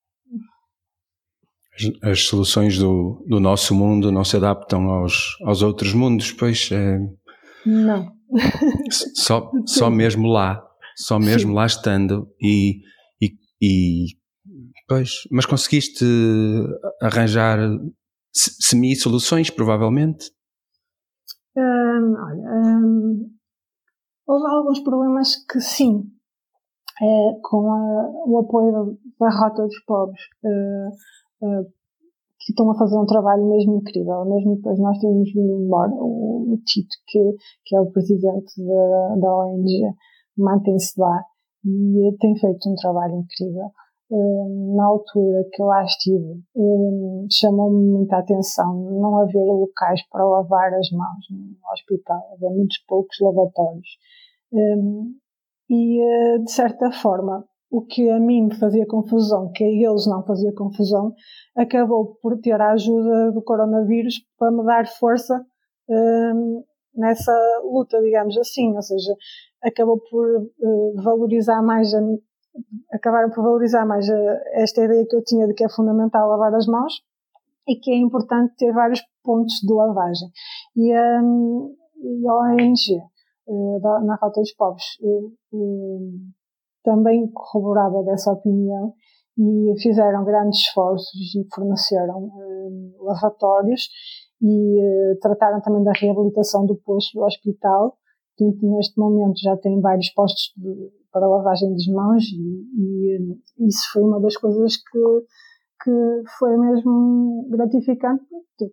[2.03, 6.99] As, soluções do, do nosso mundo não se adaptam aos, aos outros mundos, pois é,
[7.65, 8.11] Não.
[9.15, 10.63] Só, só mesmo lá,
[10.95, 11.55] só mesmo Sim.
[11.55, 12.81] lá estando e,
[13.21, 14.05] e, e
[14.87, 16.05] pois, mas conseguiste
[17.01, 17.59] arranjar
[18.31, 20.31] semi-soluções, provavelmente?
[21.57, 23.31] Hum, olha, hum,
[24.27, 26.03] houve alguns problemas que sim,
[27.01, 30.91] é, com a, o apoio da Rota dos Pobres, uh,
[31.39, 34.25] que estão a fazer um trabalho mesmo incrível.
[34.25, 37.19] Mesmo depois nós temos vindo embora, o, Tito, que,
[37.65, 39.93] que é o presidente da, da ONG,
[40.37, 41.23] mantém-se lá
[41.65, 43.71] e tem feito um trabalho incrível.
[44.11, 50.25] Hum, na altura que eu lá estive, hum, chamou-me muita atenção não haver locais para
[50.25, 53.87] lavar as mãos no hospital, havia muitos poucos lavatórios.
[55.69, 60.07] E, eh, de certa forma, o que a mim me fazia confusão, que a eles
[60.07, 61.13] não fazia confusão,
[61.55, 65.45] acabou por ter a ajuda do coronavírus para me dar força
[66.95, 67.31] nessa
[67.63, 69.13] luta, digamos assim, ou seja,
[69.63, 71.99] acabou por uh, valorizar mais a,
[72.93, 76.53] acabaram por valorizar mais a, esta ideia que eu tinha de que é fundamental lavar
[76.53, 76.93] as mãos
[77.67, 80.29] e que é importante ter vários pontos de lavagem.
[80.75, 82.97] E, um, e a ONG,
[83.47, 85.31] uh, eh, na Rota dos Pobres, uh,
[86.83, 88.93] também corroborava dessa opinião
[89.37, 92.29] e fizeram grandes esforços e forneceram
[92.99, 93.87] lavatórios
[94.41, 97.97] e trataram também da reabilitação do posto do hospital.
[98.37, 103.91] Portanto, neste momento já tem vários postos de, para lavagem das mãos e, e, isso
[103.91, 108.23] foi uma das coisas que, que foi mesmo gratificante,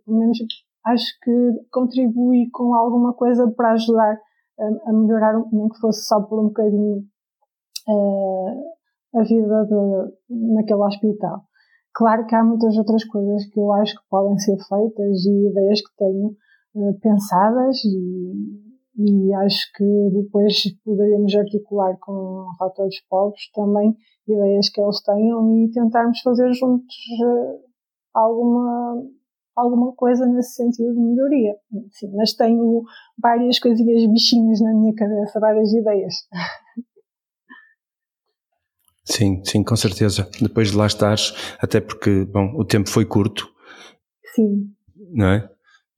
[0.05, 0.39] pelo menos
[0.85, 1.33] acho que
[1.73, 4.21] contribui com alguma coisa para ajudar
[4.59, 7.07] a, a melhorar, nem que fosse só por um bocadinho uh,
[7.89, 11.43] a vida de, naquele hospital.
[11.95, 15.81] Claro que há muitas outras coisas que eu acho que podem ser feitas e ideias
[15.81, 16.37] que tenho
[16.75, 18.63] uh, pensadas e,
[18.99, 23.97] e acho que depois poderíamos articular com a dos Povos também
[24.29, 26.95] ideias que eles tenham e tentarmos fazer juntos
[27.25, 27.61] uh,
[28.13, 29.03] alguma,
[29.57, 31.57] alguma coisa nesse sentido de melhoria.
[31.93, 32.83] Sim, mas tenho
[33.19, 36.15] várias coisinhas bichinhos na minha cabeça, várias ideias.
[39.07, 40.29] Sim, sim, com certeza.
[40.41, 43.49] Depois de lá estares, até porque, bom, o tempo foi curto.
[44.35, 44.69] Sim.
[45.13, 45.49] Não é?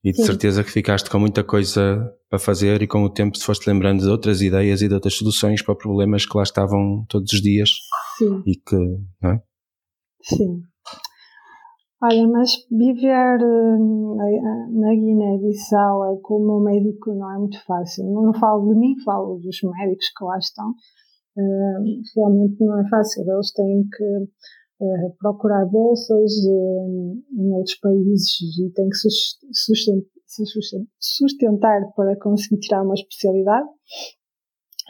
[0.03, 0.25] E de sim.
[0.25, 4.01] certeza que ficaste com muita coisa para fazer e com o tempo te foste lembrando
[4.01, 7.71] de outras ideias e de outras soluções para problemas que lá estavam todos os dias.
[8.17, 8.43] Sim.
[8.45, 8.77] E que,
[9.21, 9.41] não é?
[10.21, 10.61] Sim.
[12.01, 18.05] Olha, mas viver uh, na Guiné-Bissau é como médico não é muito fácil.
[18.05, 20.73] Não falo de mim, falo dos médicos que lá estão.
[22.15, 23.23] Realmente não é fácil.
[23.27, 24.27] Eles têm que
[24.81, 30.43] uh, procurar bolsas em outros países e têm que se
[30.99, 33.67] sustentar para conseguir tirar uma especialidade.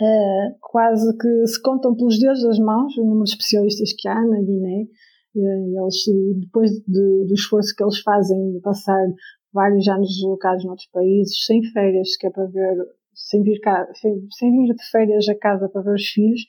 [0.02, 4.16] Uh, quase que se contam pelos dedos das mãos o número de especialistas que há
[4.16, 4.88] na Guiné.
[5.36, 9.06] Uh, eles, depois de, do esforço que eles fazem de passar
[9.54, 12.78] vários anos deslocados noutros países, sem férias, que é para ver,
[13.20, 16.42] sem vir, cá, sem, vir de férias a casa para ver os filhos,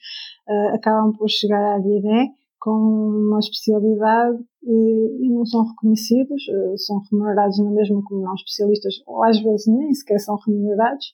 [0.48, 2.28] uh, acabam por chegar à Guiné
[2.60, 8.94] com uma especialidade e, não são reconhecidos, eh, são remunerados na mesma como não especialistas,
[9.06, 11.06] ou às vezes nem sequer são remunerados,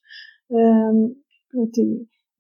[0.48, 1.16] Um,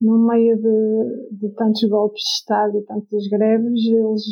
[0.00, 4.24] no meio de, de, tantos golpes de Estado e tantas greves, eles,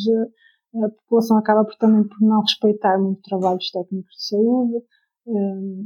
[0.84, 4.84] a população acaba por, também por não respeitar muito trabalhos técnicos de saúde
[5.26, 5.84] um,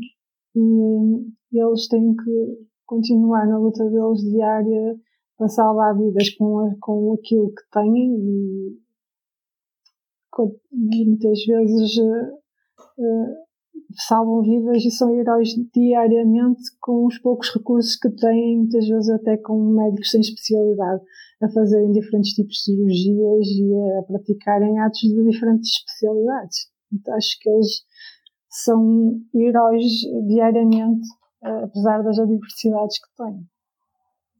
[0.54, 4.98] e eles têm que continuar na luta deles diária
[5.36, 8.78] para salvar vidas com, com aquilo que têm e,
[10.72, 12.34] e muitas vezes uh,
[12.98, 13.48] uh,
[14.06, 19.36] salvam vidas e são heróis diariamente com os poucos recursos que têm, muitas vezes até
[19.36, 21.02] com médicos sem especialidade,
[21.42, 26.68] a fazerem diferentes tipos de cirurgias e a praticarem atos de diferentes especialidades.
[26.92, 27.82] Então acho que eles
[28.50, 29.84] são heróis
[30.26, 31.06] diariamente,
[31.42, 33.46] apesar das adversidades que têm.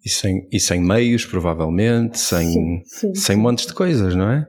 [0.05, 4.47] E sem, e sem meios, provavelmente, sem, sim, sim, sem montes de coisas, não é?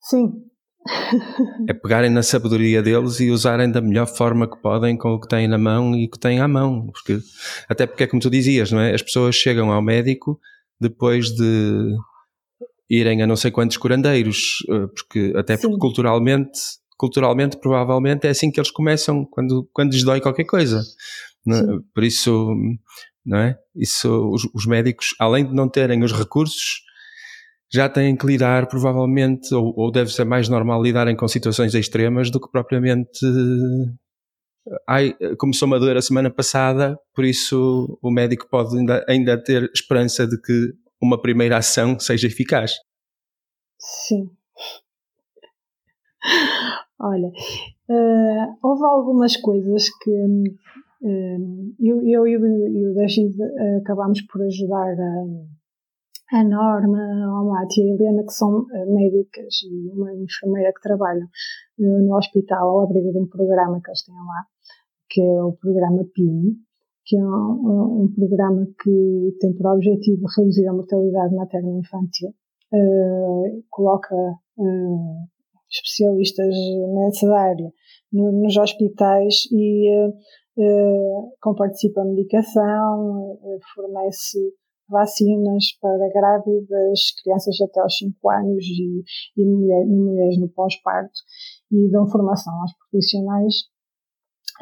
[0.00, 0.32] Sim,
[1.68, 5.28] é pegarem na sabedoria deles e usarem da melhor forma que podem com o que
[5.28, 6.86] têm na mão e o que têm à mão.
[6.86, 7.18] Porque,
[7.68, 8.94] até porque é como tu dizias, não é?
[8.94, 10.40] As pessoas chegam ao médico
[10.80, 11.96] depois de
[12.88, 15.78] irem a não sei quantos curandeiros, eh, porque, até porque Sim.
[15.78, 16.60] culturalmente,
[16.96, 20.82] culturalmente, provavelmente é assim que eles começam quando, quando lhes dói qualquer coisa.
[21.48, 21.62] É?
[21.94, 22.54] Por isso,
[23.24, 23.58] não é?
[23.74, 26.80] Isso, os, os médicos, além de não terem os recursos,
[27.72, 32.30] já têm que lidar, provavelmente, ou, ou deve ser mais normal lidarem com situações extremas
[32.30, 33.20] do que propriamente.
[34.88, 39.70] Ai, começou uma dor a semana passada, por isso o médico pode ainda, ainda ter
[39.72, 42.74] esperança de que uma primeira ação seja eficaz.
[43.78, 44.30] Sim.
[46.98, 50.10] Olha, uh, houve algumas coisas que
[51.02, 55.56] uh, eu, eu, eu e o David uh, acabámos por ajudar a
[56.32, 60.80] a Norma, a Mati e a Helena, que são eh, médicas e uma enfermeira que
[60.80, 61.28] trabalham
[61.78, 64.46] eh, no hospital ao abrigo de um programa que eles têm lá,
[65.08, 66.56] que é o programa PIN,
[67.04, 71.78] que é um, um, um programa que tem por objetivo reduzir a mortalidade materna e
[71.78, 72.34] infantil.
[72.72, 75.28] Uh, coloca uh,
[75.70, 76.52] especialistas
[76.92, 77.72] nessa área
[78.12, 80.12] no, nos hospitais e uh,
[81.40, 83.38] comparticipa a medicação,
[83.74, 84.38] fornece
[84.88, 89.02] vacinas para grávidas, crianças até aos 5 anos e,
[89.36, 91.18] e mulher, mulheres no pós-parto
[91.70, 93.54] e dão formação aos profissionais.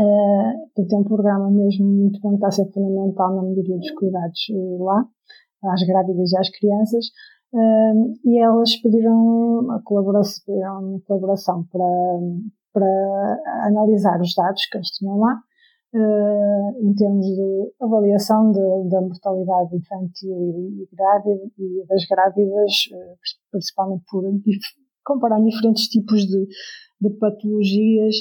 [0.00, 3.90] Uh, tem um programa mesmo muito bom que está a ser fundamental na melhoria dos
[3.92, 5.06] cuidados uh, lá,
[5.72, 7.06] às grávidas e às crianças.
[7.52, 11.84] Uh, e elas pediram a colaboração, pediram a minha colaboração para,
[12.72, 15.40] para analisar os dados que eles tinham lá
[15.94, 18.50] uh, em termos de avaliação
[18.88, 20.36] da mortalidade infantil
[20.82, 23.16] e, grávida, e das grávidas, uh,
[23.50, 24.24] principalmente por
[25.04, 26.46] comparar diferentes tipos de,
[27.00, 28.16] de patologias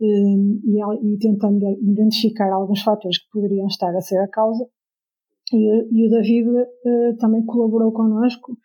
[0.00, 4.66] um, eh, e, e, tentando identificar alguns fatores que poderiam estar a ser a causa.
[5.52, 5.56] E,
[5.92, 8.56] e o David uh, também colaborou connosco.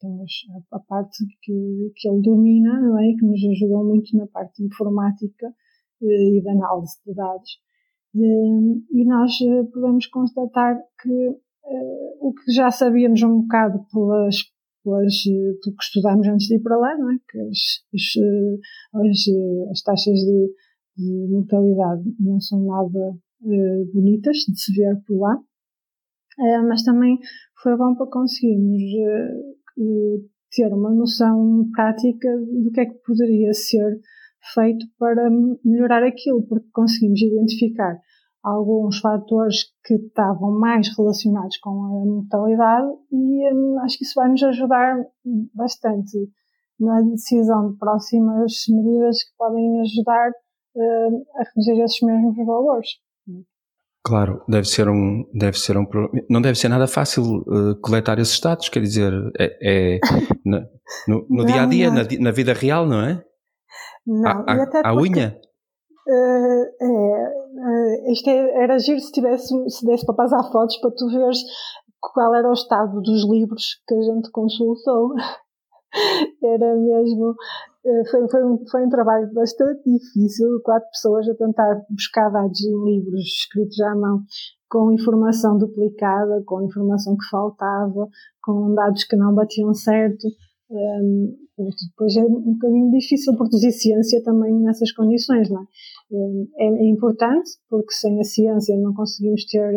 [0.00, 0.32] temos
[0.72, 3.12] a, a parte que, que ele domina, não é?
[3.18, 5.52] que nos ajudou muito na parte informática
[6.06, 7.50] e de análise de dados.
[8.14, 14.36] Hum, e nós eh, podemos constatar que eh, o que já sabíamos um bocado pelas,
[14.84, 17.16] pelas, eh, pelo que estudámos antes de ir para lá, não é?
[17.28, 17.82] que as,
[18.94, 20.54] as, as taxas de,
[20.96, 23.16] de, mortalidade não são nada
[23.92, 25.38] bonitas de se ver por lá,
[26.66, 27.18] mas também
[27.62, 28.80] foi bom para conseguirmos
[30.50, 34.00] ter uma noção prática do que é que poderia ser
[34.52, 35.30] feito para
[35.64, 37.98] melhorar aquilo, porque conseguimos identificar
[38.42, 44.28] alguns fatores que estavam mais relacionados com a mortalidade e hum, acho que isso vai
[44.28, 44.96] nos ajudar
[45.54, 46.28] bastante
[46.78, 50.30] na decisão de próximas medidas que podem ajudar
[50.76, 52.88] uh, a reduzir esses mesmos valores.
[54.06, 55.86] Claro, deve ser um, deve ser um,
[56.28, 60.00] não deve ser nada fácil uh, coletar esses dados, quer dizer, é, é
[60.44, 60.60] no,
[61.08, 63.24] no, no dia a dia, na, na vida real, não é?
[64.06, 65.40] Não, a, e até a unha?
[66.06, 70.90] Uh, é, uh, isto é, era giro se tivesse, se desse para passar fotos para
[70.90, 71.38] tu veres
[71.98, 75.14] qual era o estado dos livros que a gente consultou.
[76.42, 77.34] era mesmo.
[77.84, 82.60] Uh, foi, foi, um, foi um trabalho bastante difícil, quatro pessoas a tentar buscar dados
[82.62, 84.22] em livros escritos à mão,
[84.68, 88.08] com informação duplicada, com informação que faltava,
[88.42, 90.26] com dados que não batiam certo.
[90.74, 95.64] Um, depois é um bocadinho difícil produzir ciência também nessas condições, não é?
[96.58, 96.66] é?
[96.66, 99.72] É, importante, porque sem a ciência não conseguimos ter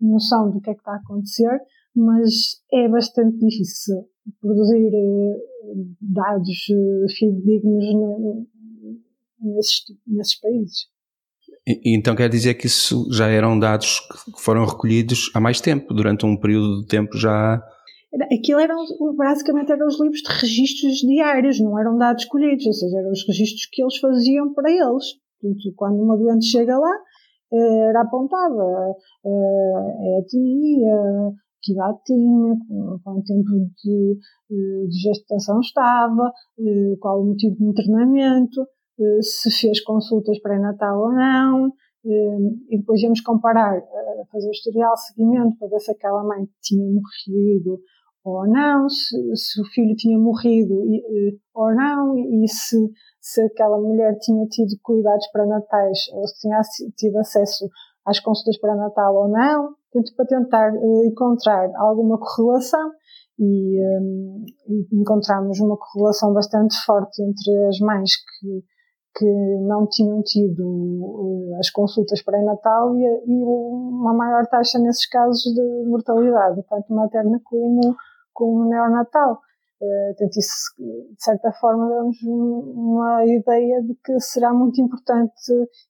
[0.00, 1.60] noção do que é que está a acontecer,
[1.94, 4.04] mas é bastante difícil
[4.40, 4.90] produzir
[6.00, 6.64] dados
[7.16, 7.84] fidedignos
[9.40, 10.92] nesses, nesses países.
[11.66, 15.94] E, então quer dizer que isso já eram dados que foram recolhidos há mais tempo,
[15.94, 17.62] durante um período de tempo já.
[18.30, 18.76] Aquilo eram,
[19.16, 23.26] basicamente eram os livros de registros diários, não eram dados colhidos, ou seja, eram os
[23.26, 25.04] registros que eles faziam para eles.
[25.76, 26.94] Quando uma doente chega lá,
[27.52, 28.94] eh, era apontada
[29.24, 31.32] eh, a etnia,
[31.62, 32.56] que idade tinha,
[33.02, 33.50] quanto tempo
[33.82, 34.18] de,
[34.50, 36.32] de gestação estava,
[37.00, 38.66] qual o motivo de internamento,
[39.20, 41.72] se fez consultas pré-natal ou não,
[42.04, 43.80] e depois íamos comparar,
[44.32, 47.80] fazer o historial seguimento para ver se aquela mãe tinha morrido
[48.24, 50.74] ou não, se, se o filho tinha morrido
[51.54, 52.76] ou não, e se,
[53.20, 56.60] se aquela mulher tinha tido cuidados pré-natais ou se tinha
[56.96, 57.68] tido acesso
[58.06, 59.74] às consultas pré-natal ou não,
[60.16, 60.72] para tentar
[61.04, 62.90] encontrar alguma correlação
[63.38, 68.64] e, e encontramos uma correlação bastante forte entre as mães que
[69.14, 69.26] que
[69.66, 75.84] não tinham tido uh, as consultas pré-natal e, e, uma maior taxa nesses casos de
[75.86, 77.94] mortalidade, tanto materna como,
[78.32, 79.40] como neonatal.
[79.80, 85.32] Uh, portanto, isso, de certa forma, dá-nos uma ideia de que será muito importante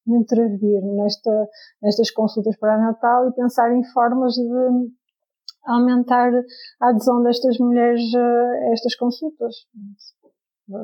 [0.06, 1.48] intervir nesta,
[1.82, 4.90] nestas consultas pré-natal e pensar em formas de
[5.66, 6.32] aumentar
[6.80, 9.54] a adesão destas mulheres a estas consultas.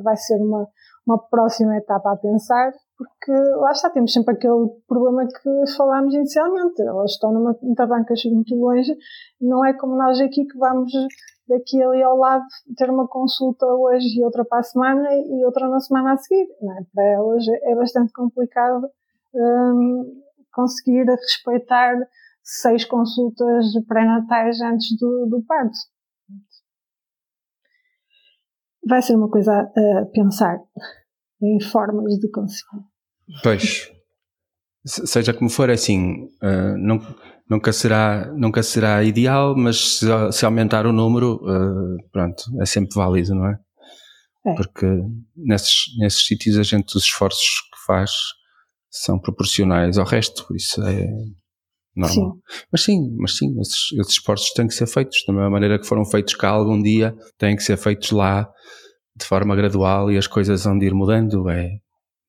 [0.03, 0.69] Vai ser uma,
[1.07, 6.83] uma próxima etapa a pensar, porque lá está, temos sempre aquele problema que falámos inicialmente.
[6.83, 8.95] Elas estão numa, numa bancas muito longe,
[9.41, 10.93] não é como nós aqui que vamos
[11.49, 12.45] daqui ali ao lado
[12.77, 16.45] ter uma consulta hoje e outra para a semana e outra na semana a seguir.
[16.45, 16.85] É?
[16.95, 18.89] Para elas é bastante complicado
[19.35, 20.23] hum,
[20.53, 21.97] conseguir respeitar
[22.43, 25.79] seis consultas pré-natais antes do, do parto
[28.89, 30.59] vai ser uma coisa a, pensar
[31.43, 32.85] em formas de conseguir.
[33.43, 33.93] Pois,
[34.85, 37.01] seja como for, é assim, uh, não,
[37.49, 42.95] nunca, será, nunca será ideal, mas se, se aumentar o número, uh, pronto, é sempre
[42.95, 43.59] válido, não é?
[44.47, 44.55] é?
[44.55, 44.87] Porque
[45.37, 48.11] nesses, nesses sítios a gente, os esforços que faz
[48.91, 51.07] são proporcionais ao resto, por isso é
[51.95, 52.33] normal.
[52.33, 52.41] Sim.
[52.73, 55.87] Mas sim, mas sim, esses, esses esforços têm que ser feitos da mesma maneira que
[55.87, 58.49] foram feitos cá algum dia, têm que ser feitos lá
[59.17, 61.69] de forma gradual e as coisas vão de ir mudando, é,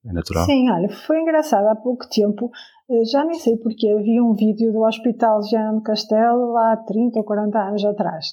[0.06, 0.46] é natural.
[0.46, 2.50] Sim, olha, foi engraçado, há pouco tempo,
[2.90, 7.26] eh, já nem sei porque, havia um vídeo do Hospital Jean Castelo há 30 ou
[7.26, 8.28] 40 anos atrás.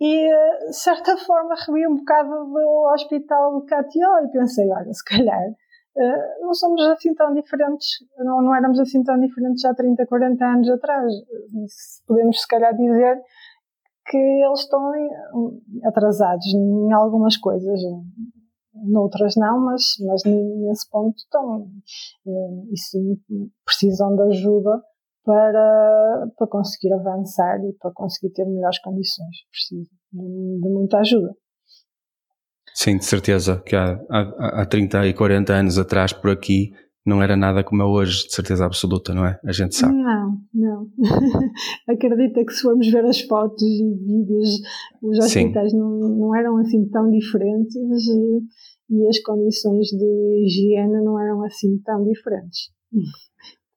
[0.00, 4.92] E, eh, de certa forma, revi um bocado do Hospital de Catió e pensei, olha,
[4.92, 5.54] se calhar
[5.96, 10.44] eh, não somos assim tão diferentes, não, não éramos assim tão diferentes há 30, 40
[10.44, 11.12] anos atrás.
[12.06, 13.20] Podemos, se calhar, dizer
[14.06, 14.90] que eles estão
[15.84, 17.80] atrasados em algumas coisas,
[18.74, 21.70] noutras não, mas, mas nesse ponto estão.
[22.26, 23.20] Eh, e sim,
[23.64, 24.82] precisam de ajuda
[25.24, 29.36] para, para conseguir avançar e para conseguir ter melhores condições.
[29.50, 31.34] Precisam de, de muita ajuda.
[32.74, 36.72] Sim, de certeza que há, há, há 30 e 40 anos atrás por aqui
[37.04, 39.38] não era nada como é hoje, de certeza absoluta, não é?
[39.44, 39.94] A gente sabe.
[39.94, 40.88] Não, não.
[41.88, 44.60] Acredita que se formos ver as fotos e vídeos,
[45.02, 48.40] os hospitais não, não eram assim tão diferentes e,
[48.90, 52.70] e as condições de higiene não eram assim tão diferentes.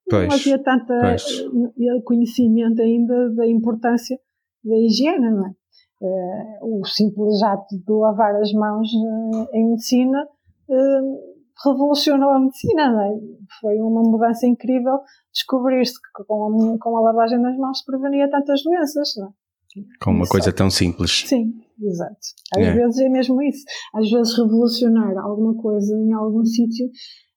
[0.07, 0.93] Pois, não havia tanto
[2.03, 4.15] conhecimento ainda da importância
[4.63, 5.51] da higiene, não é?
[5.99, 10.27] Uh, o simples ato de lavar as mãos uh, em medicina
[11.63, 13.11] revolucionou a medicina, é?
[13.61, 14.99] Foi uma mudança incrível
[15.33, 19.31] descobrir-se que com a, com a lavagem das mãos se prevenia tantas doenças, não é?
[20.01, 21.25] Com uma coisa tão simples.
[21.27, 22.17] Sim, exato.
[22.55, 22.73] Às é.
[22.73, 23.63] vezes é mesmo isso.
[23.93, 26.87] Às vezes revolucionar alguma coisa em algum sítio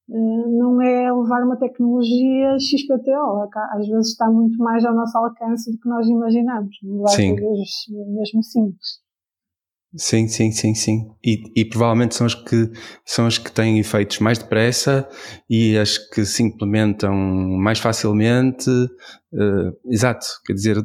[0.08, 3.48] uh, não é levar uma tecnologia XPTO.
[3.72, 6.76] Às vezes está muito mais ao nosso alcance do que nós imaginamos.
[7.08, 7.34] Sim.
[7.34, 7.68] coisas
[8.14, 9.07] mesmo simples.
[9.97, 11.09] Sim, sim, sim, sim.
[11.24, 12.70] E, e provavelmente são as que
[13.07, 15.09] são as que têm efeitos mais depressa
[15.49, 18.68] e as que se implementam mais facilmente.
[19.32, 20.76] Uh, exato, quer dizer,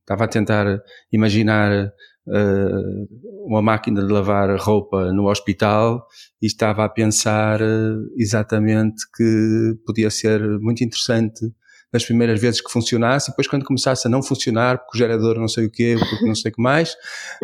[0.00, 0.66] estava a tentar
[1.12, 1.86] imaginar
[2.28, 6.06] uh, uma máquina de lavar roupa no hospital
[6.40, 11.44] e estava a pensar uh, exatamente que podia ser muito interessante
[11.94, 15.38] nas primeiras vezes que funcionasse, e depois quando começasse a não funcionar, porque o gerador
[15.38, 16.96] não sei o quê, porque não sei o que mais,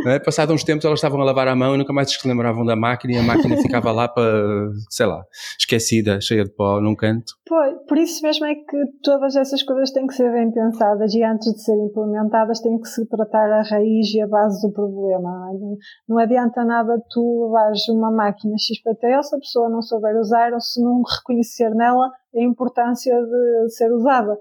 [0.05, 0.19] é?
[0.19, 2.75] passado uns tempos elas estavam a lavar a mão e nunca mais se lembravam da
[2.75, 5.25] máquina e a máquina ficava lá para, sei lá,
[5.57, 7.35] esquecida, cheia de pó num canto.
[7.47, 11.23] Pois, por isso mesmo é que todas essas coisas têm que ser bem pensadas e
[11.23, 15.31] antes de serem implementadas têm que se tratar a raiz e a base do problema.
[15.53, 15.77] Não, é?
[16.09, 20.61] não adianta nada tu levares uma máquina XPTO se a pessoa não souber usar ou
[20.61, 24.39] se não reconhecer nela a importância de ser usada.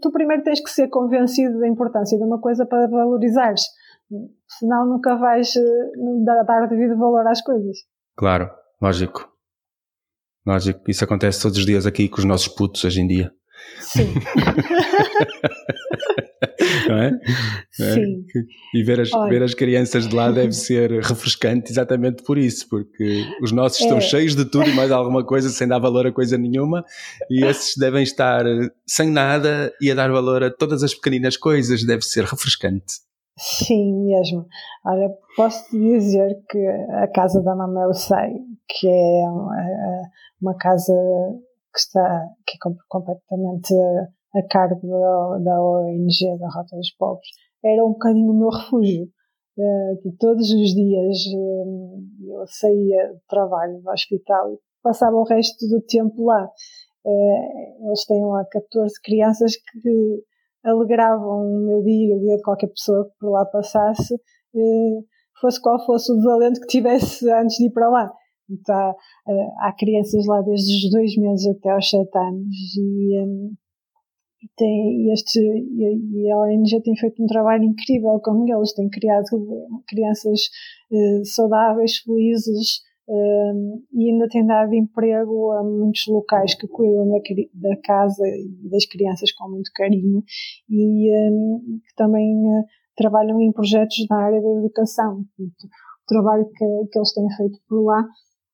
[0.00, 3.62] Tu primeiro tens que ser convencido da importância de uma coisa para valorizares,
[4.58, 5.90] senão nunca vais eh,
[6.24, 7.78] dar devido valor às coisas.
[8.16, 8.50] Claro,
[8.80, 9.30] lógico.
[10.44, 13.32] Lógico, isso acontece todos os dias aqui com os nossos putos hoje em dia.
[13.80, 14.14] Sim.
[16.88, 17.08] não é?
[17.08, 17.94] é?
[17.94, 18.24] Sim.
[18.74, 23.24] E ver as, ver as crianças de lá deve ser refrescante exatamente por isso, porque
[23.42, 23.84] os nossos é.
[23.84, 26.84] estão cheios de tudo e mais alguma coisa sem dar valor a coisa nenhuma,
[27.30, 28.44] e esses devem estar
[28.86, 33.00] sem nada e a dar valor a todas as pequeninas coisas, deve ser refrescante.
[33.38, 34.46] Sim, mesmo.
[34.84, 36.58] Olha, posso dizer que
[37.02, 38.34] a casa da mamãe eu sei
[38.68, 39.24] que é
[40.40, 40.92] uma casa
[41.72, 43.74] que está que é completamente
[44.34, 47.28] a cargo da, da ONG, da Rota dos Pobres,
[47.64, 49.08] era um bocadinho o meu refúgio.
[49.58, 55.66] Uh, todos os dias uh, eu saía do trabalho do hospital e passava o resto
[55.68, 56.48] do tempo lá.
[57.04, 60.24] Uh, eles têm lá 14 crianças que
[60.64, 64.14] alegravam o meu dia, o dia de qualquer pessoa que por lá passasse,
[65.40, 68.12] fosse qual fosse o desalento que tivesse antes de ir para lá.
[68.68, 68.94] Há,
[69.60, 73.54] há crianças lá desde os dois meses até aos sete anos e, um,
[74.42, 79.26] e, tem, este, e a ONG tem feito um trabalho incrível com eles, tem criado
[79.86, 80.40] crianças
[80.90, 87.18] uh, saudáveis, felizes uh, e ainda tem dado emprego a muitos locais que cuidam da,
[87.54, 90.22] da casa e das crianças com muito carinho
[90.68, 92.64] e um, que também uh,
[92.96, 95.24] trabalham em projetos na área da educação.
[95.38, 98.06] o trabalho que, que eles têm feito por lá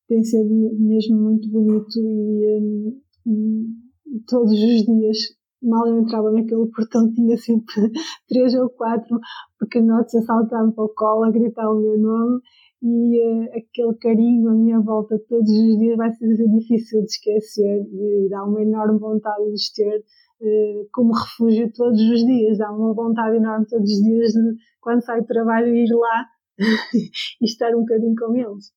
[0.08, 0.48] tem sido
[0.78, 3.66] mesmo muito bonito e, um,
[4.06, 5.16] e todos os dias
[5.62, 7.90] mal eu entrava naquele portão tinha sempre
[8.28, 9.18] três ou quatro
[9.58, 12.40] pequenotes a saltar para o colo, a gritar o meu nome
[12.82, 17.82] e uh, aquele carinho à minha volta todos os dias vai ser difícil de esquecer
[17.90, 22.58] e, e dá uma enorme vontade de os ter uh, como refúgio todos os dias,
[22.58, 26.26] dá uma vontade enorme todos os dias de, quando saio do trabalho ir lá
[26.94, 28.72] e estar um bocadinho com eles.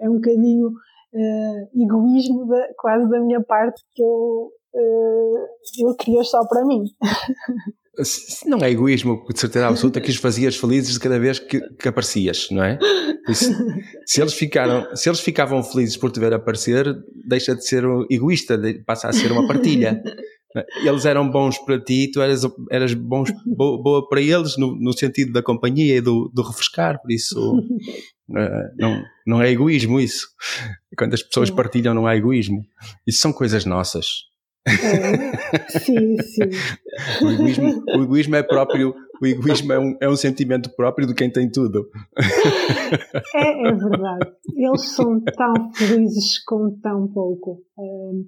[0.00, 6.24] É, um bocadinho uh, egoísmo da, quase da minha parte que eu uh, eu queria
[6.24, 6.84] só para mim.
[8.46, 11.88] Não é egoísmo, de certeza absoluta, que os fazias felizes de cada vez que, que
[11.88, 12.78] aparecias, não é?
[13.26, 13.52] Se,
[14.06, 16.86] se, eles ficaram, se eles ficavam felizes por te ver aparecer,
[17.26, 18.56] deixa de ser egoísta,
[18.86, 20.00] passa a ser uma partilha.
[20.84, 25.32] Eles eram bons para ti, tu eras, eras bons, boa para eles no, no sentido
[25.32, 27.60] da companhia e do, do refrescar, por isso
[28.28, 30.28] não, não é egoísmo isso.
[30.96, 32.64] Quando as pessoas partilham, não há egoísmo.
[33.06, 34.28] Isso são coisas nossas.
[34.66, 36.50] É, sim, sim.
[37.24, 41.14] O egoísmo, o egoísmo é próprio, o egoísmo é um, é um sentimento próprio de
[41.14, 41.88] quem tem tudo.
[43.34, 44.32] É, é verdade.
[44.56, 47.62] Eles são tão felizes com tão pouco.
[47.78, 48.24] Um,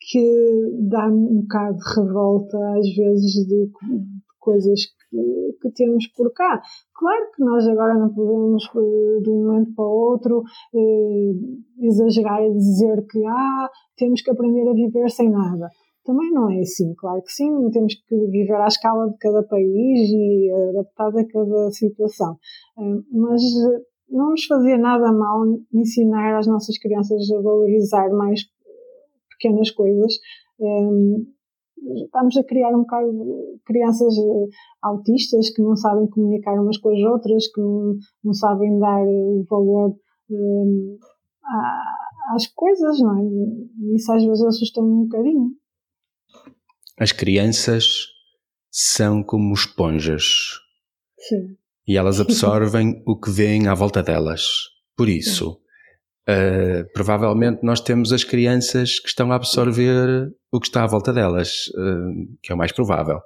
[0.00, 3.70] que dá-me um bocado de revolta às vezes de, de
[4.38, 4.80] coisas
[5.10, 6.60] que, temos por cá.
[6.94, 10.42] Claro que nós agora não podemos eh, de um momento para o outro
[10.74, 15.68] eh, exagerar e dizer que ah, temos que aprender a viver sem nada.
[16.04, 20.08] Também não é assim, claro que sim, temos que viver à escala de cada país
[20.10, 22.36] e adaptado a cada situação.
[22.78, 23.42] Eh, mas
[24.10, 28.40] não nos fazia nada mal ensinar às nossas crianças a valorizar mais
[29.38, 30.14] pequenas coisas.
[32.04, 34.46] Estamos a criar um bocado crianças eh,
[34.82, 39.44] autistas que não sabem comunicar umas com as outras, que não, não sabem dar o
[39.48, 39.96] valor
[40.30, 40.98] um,
[42.34, 43.22] às coisas, não é?
[43.22, 45.50] E isso às vezes assusta-me um bocadinho.
[46.98, 48.06] As crianças
[48.70, 50.24] são como esponjas.
[51.18, 51.56] Sim.
[51.86, 54.42] E elas absorvem o que vêm à volta delas.
[54.96, 55.58] Por isso,
[56.28, 61.10] Uh, provavelmente nós temos as crianças que estão a absorver o que está à volta
[61.10, 63.18] delas, uh, que é o mais provável.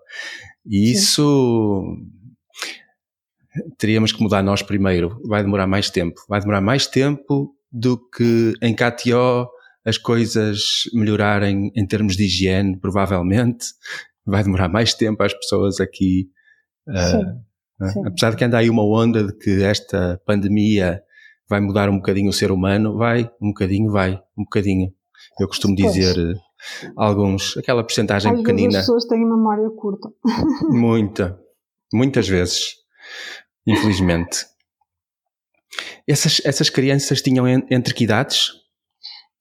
[0.65, 1.83] E isso
[3.77, 5.21] teríamos que mudar nós primeiro.
[5.27, 6.21] Vai demorar mais tempo.
[6.29, 9.49] Vai demorar mais tempo do que em KTO
[9.85, 13.67] as coisas melhorarem em termos de higiene, provavelmente.
[14.25, 16.29] Vai demorar mais tempo às pessoas aqui.
[16.89, 16.97] Uh,
[17.83, 18.07] sim, sim.
[18.07, 21.03] Apesar de que anda aí uma onda de que esta pandemia
[21.49, 22.97] vai mudar um bocadinho o ser humano?
[22.97, 24.93] Vai, um bocadinho vai, um bocadinho.
[25.39, 26.37] Eu costumo dizer pois.
[26.37, 28.79] Eh, alguns, aquela porcentagem pequenina.
[28.79, 30.09] as pessoas têm memória curta.
[30.71, 31.39] Muita,
[31.93, 32.77] muitas vezes,
[33.67, 34.47] infelizmente.
[36.07, 38.51] Essas, essas crianças tinham entre que idades?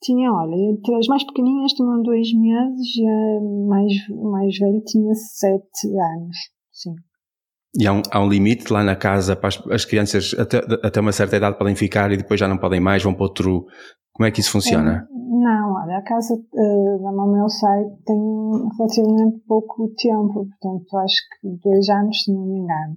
[0.03, 5.13] Tinha, olha, entre as mais pequeninas tinham dois meses e a mais, mais velha tinha
[5.13, 6.37] sete anos,
[6.71, 6.95] sim.
[7.77, 10.99] E há um, há um limite lá na casa para as, as crianças até, até
[10.99, 13.65] uma certa idade podem ficar e depois já não podem mais, vão para outro,
[14.13, 15.07] Como é que isso funciona?
[15.09, 18.19] Não, olha, a casa uh, da Mamel Sai tem
[18.77, 22.95] relativamente pouco tempo, portanto, acho que dois anos, se não me engano.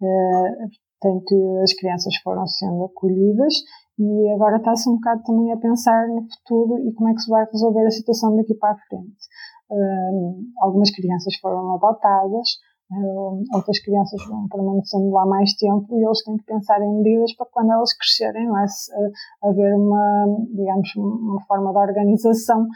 [0.00, 0.68] Uh,
[1.00, 3.54] portanto, as crianças foram sendo acolhidas
[3.98, 7.30] e agora está-se um bocado também a pensar no futuro e como é que se
[7.30, 9.26] vai resolver a situação daqui para a frente.
[9.70, 12.48] Uh, algumas crianças foram adotadas,
[13.54, 17.46] outras crianças vão permanecendo lá mais tempo e eles têm que pensar em medidas para
[17.46, 18.66] quando elas crescerem, não é?
[18.66, 19.12] Se, uh,
[19.48, 22.66] haver uma, digamos, uma forma de organização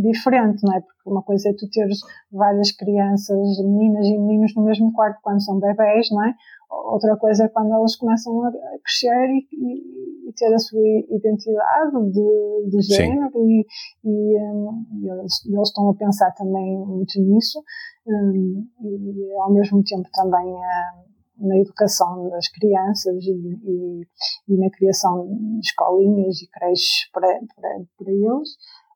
[0.00, 0.80] diferente, não é?
[0.80, 1.98] Porque uma coisa é tu teres
[2.32, 6.34] várias crianças, meninas e meninos no mesmo quarto quando são bebés, não é?
[6.70, 8.52] Outra coisa é quando elas começam a
[8.84, 13.66] crescer e, e, e ter a sua identidade de, de género e,
[14.04, 17.62] um, e, eles, eles, estão a pensar também muito nisso
[18.06, 24.06] um, e ao mesmo tempo também um, na educação das crianças e,
[24.48, 28.50] e, na criação de escolinhas e creches para, para, para eles,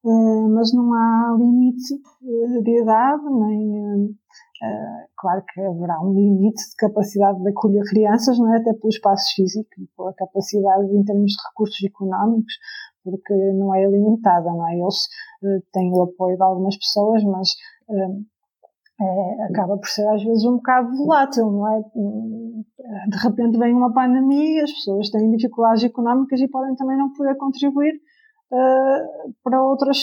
[0.05, 4.15] mas não há limite eh, de idade nem
[4.63, 8.59] Uh, claro que haverá um limite de capacidade de acolher crianças, não é?
[8.59, 12.55] até pelo espaço físico e pela capacidade em termos de recursos económicos,
[13.03, 14.79] porque não é ilimitada, não é?
[14.79, 15.09] Eles
[15.73, 17.49] têm o apoio de algumas pessoas, mas
[19.01, 21.83] é, acaba por ser às vezes um bocado volátil, não é?
[23.09, 27.37] De repente vem uma pandemia, as pessoas têm dificuldades económicas e podem também não poder
[27.37, 28.01] contribuir
[28.55, 29.99] Uh, para outras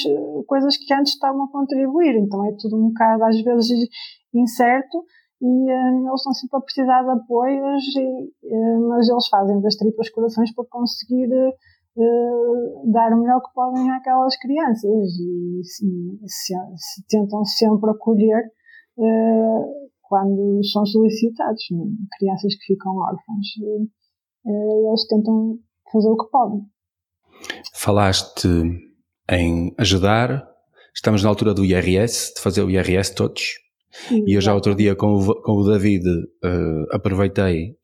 [0.46, 2.18] coisas que antes estavam a contribuir.
[2.18, 3.88] Então é tudo um bocado, às vezes,
[4.34, 5.06] incerto
[5.42, 9.76] e uh, eles estão sempre a precisar de apoios, e, uh, mas eles fazem das
[9.76, 16.56] tripas corações para conseguir uh, dar o melhor que podem àquelas crianças e, e se,
[16.78, 18.52] se, tentam sempre acolher
[20.04, 21.64] quando são solicitados.
[21.72, 21.86] Né?
[22.20, 23.48] Crianças que ficam órfãs,
[24.46, 25.58] eles tentam
[25.92, 26.71] fazer o que podem.
[27.84, 28.48] Falaste
[29.28, 30.48] em ajudar,
[30.94, 33.42] estamos na altura do IRS, de fazer o IRS todos.
[34.12, 37.76] E eu já outro dia com o, com o David uh, aproveitei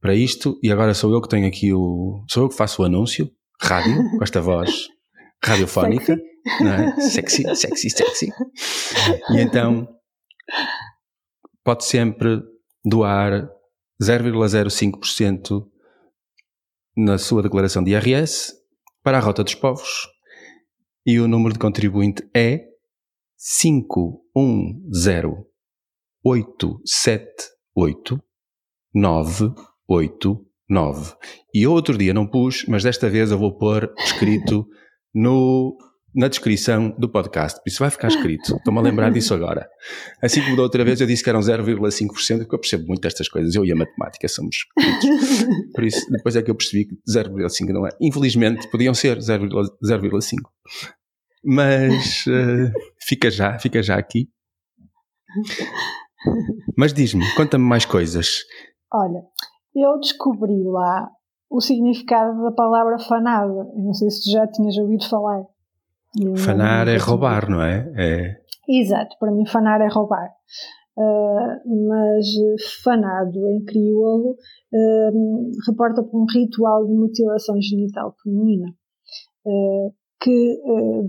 [0.00, 2.24] para isto e agora sou eu que tenho aqui o.
[2.26, 3.30] Sou eu que faço o anúncio,
[3.60, 4.88] rádio, com esta voz
[5.44, 6.64] radiofónica, sexy.
[6.64, 7.00] não é?
[7.02, 8.32] Sexy, sexy, sexy.
[9.28, 9.86] E então
[11.62, 12.42] pode sempre
[12.82, 13.46] doar
[14.02, 15.66] 0,05%
[16.96, 18.63] na sua declaração de IRS
[19.04, 20.08] para a Rota dos Povos
[21.06, 22.64] e o número de contribuinte é
[23.60, 25.24] 510
[26.24, 28.24] 878
[28.94, 31.16] 989.
[31.52, 34.66] E outro dia não pus, mas desta vez eu vou pôr escrito
[35.12, 35.76] no,
[36.14, 37.60] na descrição do podcast.
[37.66, 38.56] Isso vai ficar escrito.
[38.56, 39.68] Estou-me a lembrar disso agora.
[40.22, 43.28] Assim como da outra vez eu disse que eram 0,5%, porque eu percebo muito destas
[43.28, 43.54] coisas.
[43.54, 44.58] Eu e a matemática somos
[45.00, 45.46] queridos.
[45.74, 47.90] Por isso, depois é que eu percebi que 0,5 não é.
[48.00, 50.38] Infelizmente, podiam ser 0,5.
[51.44, 54.28] Mas uh, fica já, fica já aqui.
[56.78, 58.44] Mas diz-me, conta-me mais coisas.
[58.92, 59.20] Olha,
[59.74, 61.08] eu descobri lá
[61.50, 63.64] o significado da palavra fanada.
[63.76, 65.44] não sei se já tinhas ouvido falar.
[66.36, 67.92] Fanar é roubar, não é?
[67.96, 68.36] é?
[68.68, 70.30] Exato, para mim fanar é roubar.
[70.96, 72.24] Uh, mas
[72.84, 74.36] fanado em crioulo
[74.72, 78.68] uh, reporta para um ritual de mutilação genital feminina.
[79.44, 79.92] Uh,
[80.22, 80.58] que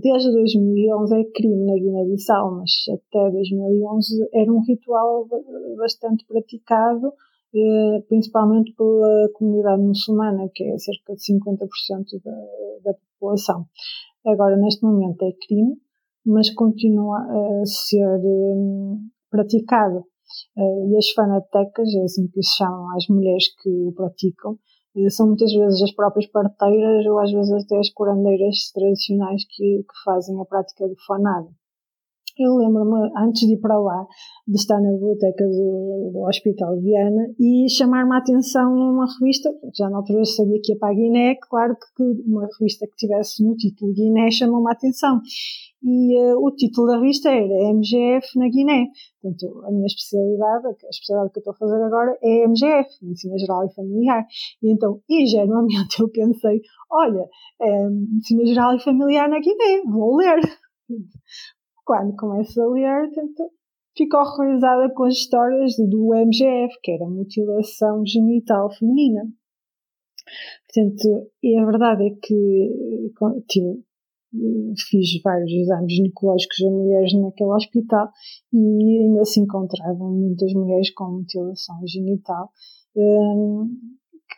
[0.02, 5.26] desde 2011 é crime na Guiné-Bissau, mas até 2011 era um ritual
[5.78, 7.14] bastante praticado,
[8.10, 12.30] principalmente pela comunidade muçulmana, que é cerca de 50% da,
[12.84, 13.64] da população.
[14.26, 15.76] Agora, neste momento, é crime,
[16.24, 20.04] mas continua a ser um, praticado.
[20.56, 24.58] Uh, e as fanatecas, é assim que se chamam as mulheres que o praticam,
[25.10, 30.02] são muitas vezes as próprias parteiras ou às vezes até as curandeiras tradicionais que, que
[30.04, 31.48] fazem a prática do fanado.
[32.38, 34.06] Eu lembro-me, antes de ir para lá,
[34.46, 39.88] de estar na biblioteca do, do Hospital Viana e chamar-me a atenção uma revista, já
[39.88, 43.56] na altura sabia que ia para a Guiné, claro que uma revista que tivesse no
[43.56, 45.20] título Guiné chamou-me a atenção
[45.82, 48.86] e uh, o título da revista era MGF na Guiné.
[49.22, 53.38] Portanto, a minha especialidade, a especialidade que eu estou a fazer agora é MGF, Medicina
[53.38, 54.26] Geral e Familiar.
[54.62, 56.60] E então, ingenuamente, eu pensei,
[56.90, 57.28] olha,
[57.60, 60.40] é Medicina Geral e Familiar na Guiné, vou ler.
[61.86, 63.48] Quando começo a ler, tento,
[63.96, 69.22] fico horrorizada com as histórias do MGF, que era mutilação genital feminina.
[70.66, 73.12] Portanto, e a verdade é que
[73.46, 73.84] tive,
[74.90, 78.10] fiz vários exames ginecológicos a mulheres naquele hospital
[78.52, 82.50] e ainda se encontravam muitas mulheres com mutilação genital,
[82.96, 83.70] um,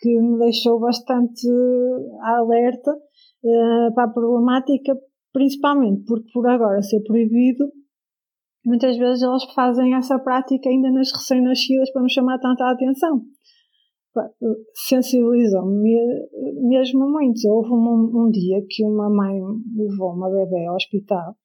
[0.03, 1.49] que me deixou bastante
[2.21, 4.95] alerta uh, para a problemática,
[5.39, 7.65] principalmente porque por agora ser proibido,
[8.67, 13.23] muitas vezes elas fazem essa prática ainda nas recém-nascidas para não chamar tanta atenção.
[14.75, 15.97] Sensibilizam-me
[16.69, 17.39] mesmo muito.
[17.49, 19.39] Houve um, um, dia que uma mãe
[19.77, 21.37] levou uma bebê ao hospital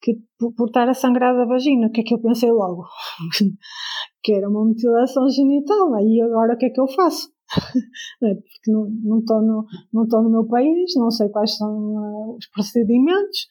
[0.00, 2.84] que por, por estar a sangrar da vagina, o que é que eu pensei logo?
[4.22, 6.02] que era uma mutilação genital, né?
[6.02, 7.31] e agora o que é que eu faço?
[8.22, 8.34] é?
[8.34, 13.46] Porque não estou no, não no meu país, não sei quais são uh, os procedimentos,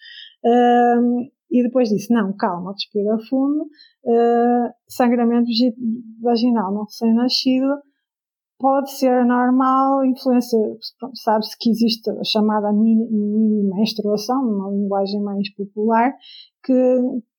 [0.45, 5.47] uh, e depois disse, não, calma, respira fundo, uh, sangramento
[6.21, 7.67] vaginal não recém-nascido,
[8.57, 10.57] pode ser normal, influência,
[11.15, 16.13] sabe-se que existe a chamada mini, mini menstruação, numa linguagem mais popular,
[16.63, 16.73] que,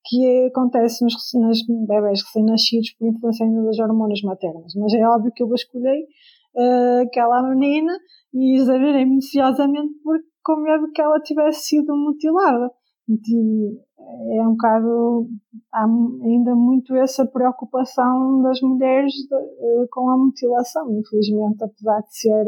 [0.04, 4.74] que acontece nos, nas bebés recém-nascidos por influência ainda das hormonas maternas.
[4.74, 6.06] Mas é óbvio que eu basculhei
[6.54, 7.92] uh, aquela menina
[8.34, 12.70] e exagerei minuciosamente porque com medo que ela tivesse sido mutilada.
[13.08, 15.28] E é um bocado,
[15.72, 20.88] há ainda muito essa preocupação das mulheres de, uh, com a mutilação.
[20.98, 22.44] Infelizmente, apesar de ser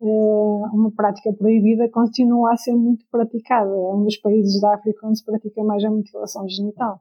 [0.00, 3.70] uh, uma prática proibida, continua a ser muito praticada.
[3.70, 7.00] É um dos países da África onde se pratica mais a mutilação genital.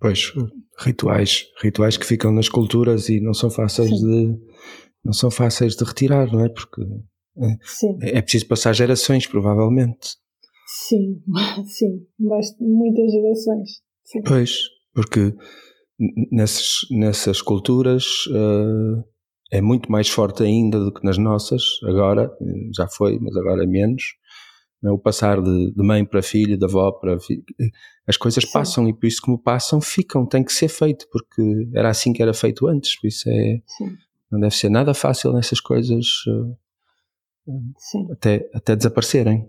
[0.00, 0.32] Pois,
[0.78, 3.96] rituais, rituais que ficam nas culturas e não são fáceis Sim.
[3.96, 4.38] de
[5.04, 6.48] não são fáceis de retirar, não é?
[6.48, 6.82] Porque
[8.02, 10.16] é, é preciso passar gerações, provavelmente.
[10.66, 11.22] Sim,
[11.66, 13.70] sim, muitas gerações.
[14.04, 14.22] Sim.
[14.22, 14.58] Pois,
[14.94, 15.34] porque
[16.30, 19.04] nessas, nessas culturas uh,
[19.50, 22.30] é muito mais forte ainda do que nas nossas, agora,
[22.74, 24.02] já foi, mas agora é menos.
[24.84, 24.90] É?
[24.90, 27.44] O passar de, de, mãe para filho, de avó para filho,
[28.06, 28.50] as coisas Sim.
[28.52, 32.22] passam e por isso, como passam, ficam, tem que ser feito, porque era assim que
[32.22, 33.60] era feito antes, por isso é.
[33.66, 33.96] Sim.
[34.32, 36.56] Não deve ser nada fácil nessas coisas uh,
[38.10, 39.48] até, até desaparecerem.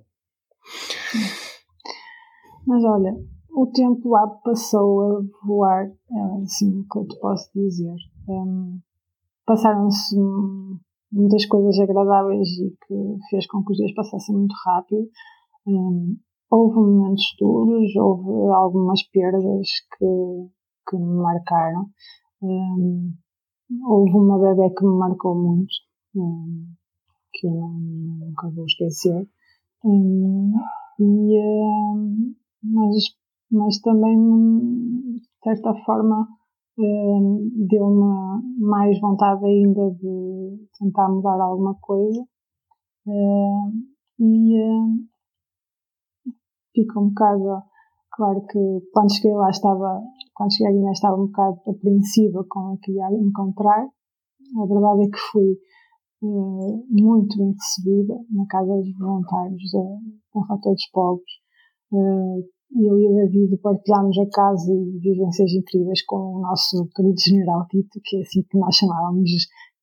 [2.67, 3.15] Mas olha,
[3.55, 7.95] o tempo lá passou a voar, é assim o que eu te posso dizer.
[8.27, 8.81] Um,
[9.45, 10.17] Passaram-se
[11.11, 15.09] muitas coisas agradáveis e que fez com que os dias passassem muito rápido.
[15.67, 16.17] Um,
[16.49, 19.67] houve momentos duros, houve algumas perdas
[19.97, 20.49] que,
[20.89, 21.89] que me marcaram.
[22.41, 23.13] Um,
[23.85, 25.73] houve uma bebê que me marcou muito,
[26.15, 26.65] um,
[27.31, 29.27] que eu nunca vou esquecer.
[29.83, 30.53] Um,
[30.99, 32.95] e, um, mas,
[33.51, 34.17] mas também,
[35.15, 36.27] de certa forma,
[36.77, 42.23] um, deu-me mais vontade ainda de tentar mudar alguma coisa.
[44.19, 44.53] E
[46.73, 47.63] fico um bocado,
[48.13, 48.59] claro que
[48.91, 50.01] quando cheguei lá estava,
[50.33, 53.87] quando cheguei Guiné estava um bocado apreensiva com o que ia encontrar.
[54.61, 55.57] A verdade é que fui
[56.21, 61.31] uh, muito bem recebida na Casa dos Voluntários da, Rota dos Povos.
[61.91, 62.43] Uh,
[62.75, 67.65] eu e o David partilhámos a casa e vivências incríveis com o nosso querido General
[67.67, 69.29] Tito, que é assim que nós chamávamos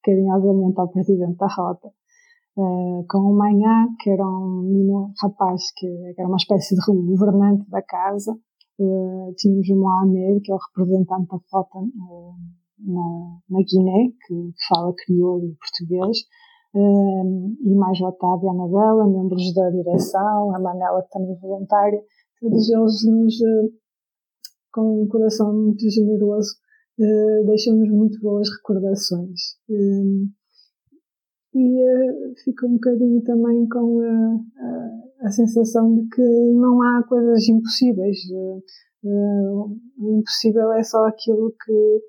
[0.03, 1.89] carinhosamente ao Presidente da Rota.
[2.57, 5.87] Uh, com o Manhã, que era um menino rapaz que
[6.19, 8.33] era uma espécie de governante da casa.
[8.79, 12.35] Uh, tínhamos o Mohamed, que é o representante da Rota uh,
[12.79, 16.19] na, na Guiné, que fala crioulo e português,
[16.75, 22.01] e mais o Otávio e a Anabela, membros da direção, a Manela também voluntária,
[22.41, 23.35] todos eles nos,
[24.73, 26.55] com um coração muito generoso,
[27.45, 29.41] deixam-nos muito boas recordações.
[31.53, 37.03] E uh, fico um bocadinho também com a, a, a, sensação de que não há
[37.03, 38.19] coisas impossíveis.
[39.03, 42.01] Uh, o impossível é só aquilo que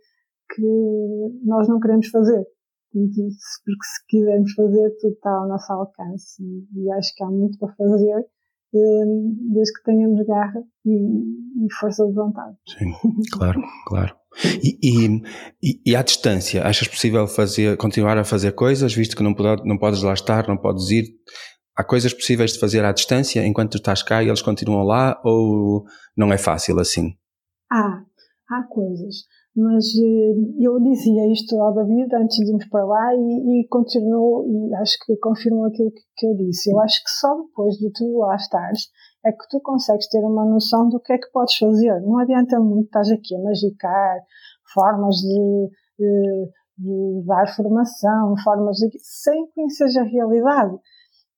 [0.56, 2.46] que nós não queremos fazer.
[2.92, 6.44] Porque se quisermos fazer, tudo está ao nosso alcance.
[6.76, 8.26] E, acho que há muito para fazer,
[8.74, 12.58] desde que tenhamos garra e, e força de vontade.
[12.68, 12.92] Sim,
[13.32, 14.21] claro, claro.
[14.64, 15.22] E,
[15.62, 19.68] e, e, à distância, achas possível fazer, continuar a fazer coisas, visto que não, pode,
[19.68, 21.06] não podes lá estar, não podes ir?
[21.76, 25.20] Há coisas possíveis de fazer à distância enquanto tu estás cá e eles continuam lá
[25.24, 25.84] ou
[26.16, 27.14] não é fácil assim?
[27.72, 28.04] Há,
[28.50, 29.26] há coisas.
[29.56, 34.46] Mas eh, eu dizia isto ao David antes de irmos para lá e, e continuou,
[34.48, 36.72] e acho que confirmou aquilo que, que, eu disse.
[36.72, 38.84] Eu acho que só depois de tu lá estares
[39.26, 42.00] é que tu consegues ter uma noção do que é que podes fazer.
[42.02, 44.20] Não adianta muito estar aqui a magicar
[44.74, 45.70] formas de,
[46.00, 50.76] de, de dar formação, formas de, sem conhecer a realidade.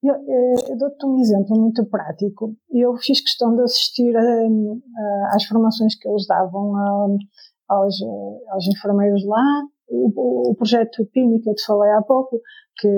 [0.03, 2.55] Eu, eh, eu dou-te um exemplo muito prático.
[2.71, 7.07] Eu fiz questão de assistir a, às formações que eles davam a,
[7.69, 7.95] aos,
[8.49, 12.39] aos enfermeiros lá o, projeto PIMI que eu te falei há pouco,
[12.79, 12.89] que,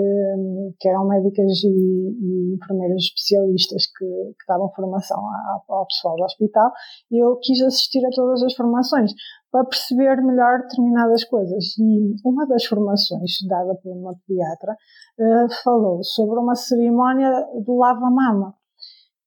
[0.79, 5.21] que eram médicas e, e enfermeiras especialistas que, que davam formação
[5.67, 6.71] ao pessoal do hospital,
[7.11, 9.11] e eu quis assistir a todas as formações
[9.51, 11.77] para perceber melhor determinadas coisas.
[11.77, 17.31] E uma das formações dada por uma pediatra uh, falou sobre uma cerimónia
[17.65, 18.53] do lava-mama,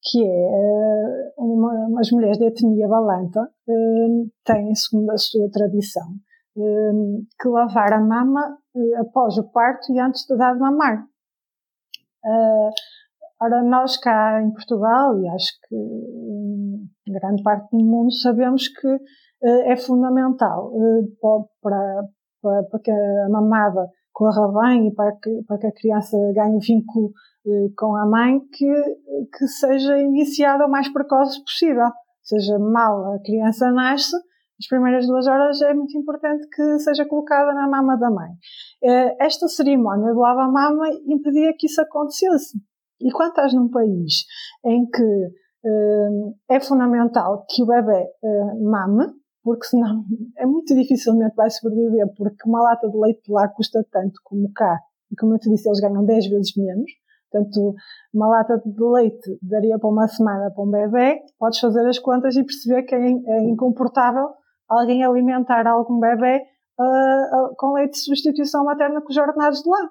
[0.02, 6.06] que é uh, uma, umas mulheres de etnia balanta uh, têm, segundo a sua tradição,
[7.40, 8.58] que lavar a mama
[9.00, 11.04] após o parto e antes de dar de mamar.
[13.40, 18.98] Ora, nós cá em Portugal, e acho que em grande parte do mundo, sabemos que
[19.42, 20.72] é fundamental
[21.62, 22.02] para,
[22.42, 26.56] para, para que a mamada corra bem e para que, para que a criança ganhe
[26.56, 27.12] o vínculo
[27.76, 28.72] com a mãe que,
[29.36, 31.86] que seja iniciada o mais precoce possível.
[32.22, 34.16] Seja mal a criança nasce,
[34.60, 38.30] as primeiras duas horas é muito importante que seja colocada na mama da mãe.
[39.20, 42.58] Esta cerimónia do lava-mama impedia que isso acontecesse.
[43.00, 44.24] E quando estás num país
[44.64, 45.32] em que
[46.50, 48.08] é fundamental que o bebê
[48.60, 49.06] mame,
[49.44, 50.04] porque senão
[50.36, 54.80] é muito dificilmente vai sobreviver, porque uma lata de leite lá custa tanto como cá,
[55.10, 56.90] e como eu te disse, eles ganham 10 vezes menos.
[57.30, 57.74] Portanto,
[58.12, 62.36] uma lata de leite daria para uma semana para um bebê, podes fazer as contas
[62.36, 64.28] e perceber que é, é incomportável
[64.68, 66.42] alguém alimentar algum bebê
[66.78, 69.88] uh, uh, com leite de substituição materna com os ordenados de lá.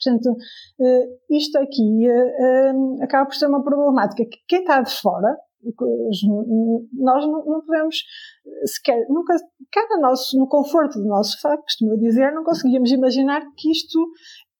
[0.00, 2.06] Portanto, uh, isto aqui
[3.02, 5.36] acaba por ser uma problemática que quem está de fora
[6.96, 7.96] nós não, podemos
[8.64, 9.34] sequer, nunca,
[9.72, 13.98] cada nosso, no conforto do nosso sofá, costumo dizer, não conseguíamos imaginar que isto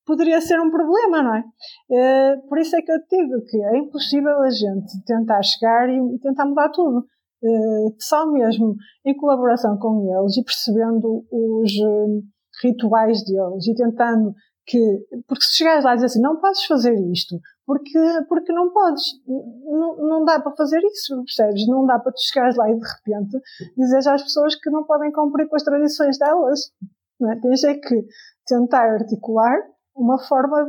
[0.05, 2.35] poderia ser um problema, não é?
[2.49, 6.45] Por isso é que eu digo que é impossível a gente tentar chegar e tentar
[6.45, 7.05] mudar tudo.
[7.41, 8.75] Uh, só mesmo
[9.05, 12.21] em colaboração com eles e percebendo os uh,
[12.61, 14.33] rituais deles e tentando
[14.65, 18.71] que, porque se chegares lá e dizer assim, não podes fazer isto, porque, porque não
[18.71, 21.67] podes, não, não dá para fazer isso, percebes?
[21.67, 23.39] Não dá para tu chegares lá e de repente
[23.77, 26.71] dizeres às pessoas que não podem cumprir com as tradições delas.
[27.19, 27.39] Não é?
[27.39, 28.05] Tens é que
[28.45, 29.57] tentar articular
[29.95, 30.65] uma forma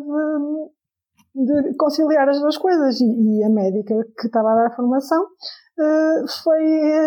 [1.34, 3.00] de, de conciliar as duas coisas.
[3.00, 5.26] E, e, a médica que estava a dar a formação
[6.42, 6.62] foi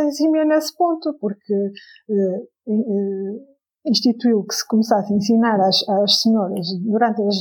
[0.08, 3.42] eximia nesse ponto, porque uh, uh,
[3.86, 7.36] instituiu que se começasse a ensinar às, às senhoras, durante as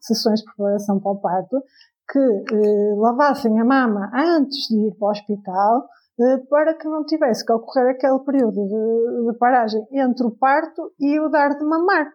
[0.00, 1.62] sessões de preparação para o parto,
[2.10, 5.88] que eh, lavassem a mama antes de ir para o hospital
[6.20, 10.92] eh, para que não tivesse que ocorrer aquele período de, de, paragem entre o parto
[10.98, 12.12] e o dar de mamar.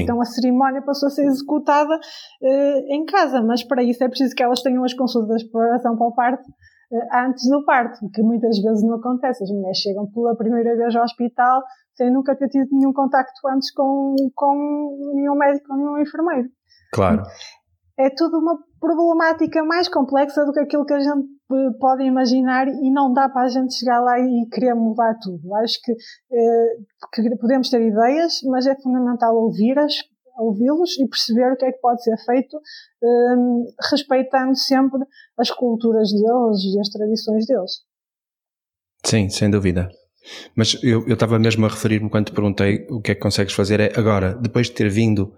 [0.00, 1.98] Então a cerimónia passou a ser executada
[2.42, 5.96] eh, em casa, mas para isso é preciso que elas tenham as consultas de preparação
[5.96, 6.54] para o parto eh,
[7.12, 9.44] antes do parto, que muitas vezes não acontece.
[9.44, 11.62] As mulheres chegam pela primeira vez ao hospital
[11.94, 16.48] sem nunca ter tido nenhum contacto antes com, com nenhum médico ou nenhum enfermeiro.
[16.92, 17.22] Claro
[18.00, 22.66] é tudo uma problemática mais complexa do que aquilo que a gente eh, pode imaginar
[22.66, 25.54] e não dá para a gente chegar lá e querer mudar tudo.
[25.56, 26.76] Acho que, eh,
[27.12, 29.92] que podemos ter ideias, mas é fundamental ouvi-las,
[30.40, 33.36] ouvi-los e perceber o que é que pode ser feito, eh,
[33.90, 35.00] respeitando sempre
[35.38, 37.72] as culturas deles e as tradições deles.
[39.04, 39.88] Sim, sem dúvida.
[40.54, 43.54] Mas eu, eu estava mesmo a referir-me quando te perguntei o que é que consegues
[43.54, 45.32] fazer é agora, depois de ter vindo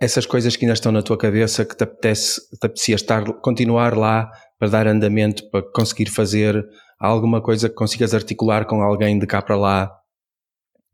[0.00, 3.96] essas coisas que ainda estão na tua cabeça que te apetece, te apetecia estar, continuar
[3.96, 6.64] lá para dar andamento, para conseguir fazer
[7.00, 9.90] alguma coisa que consigas articular com alguém de cá para lá,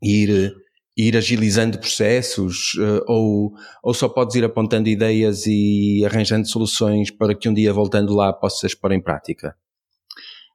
[0.01, 0.51] ir,
[0.97, 7.35] ir agilizando processos, eh, ou, ou só podes ir apontando ideias e arranjando soluções para
[7.35, 9.55] que um dia voltando lá possas pôr em prática?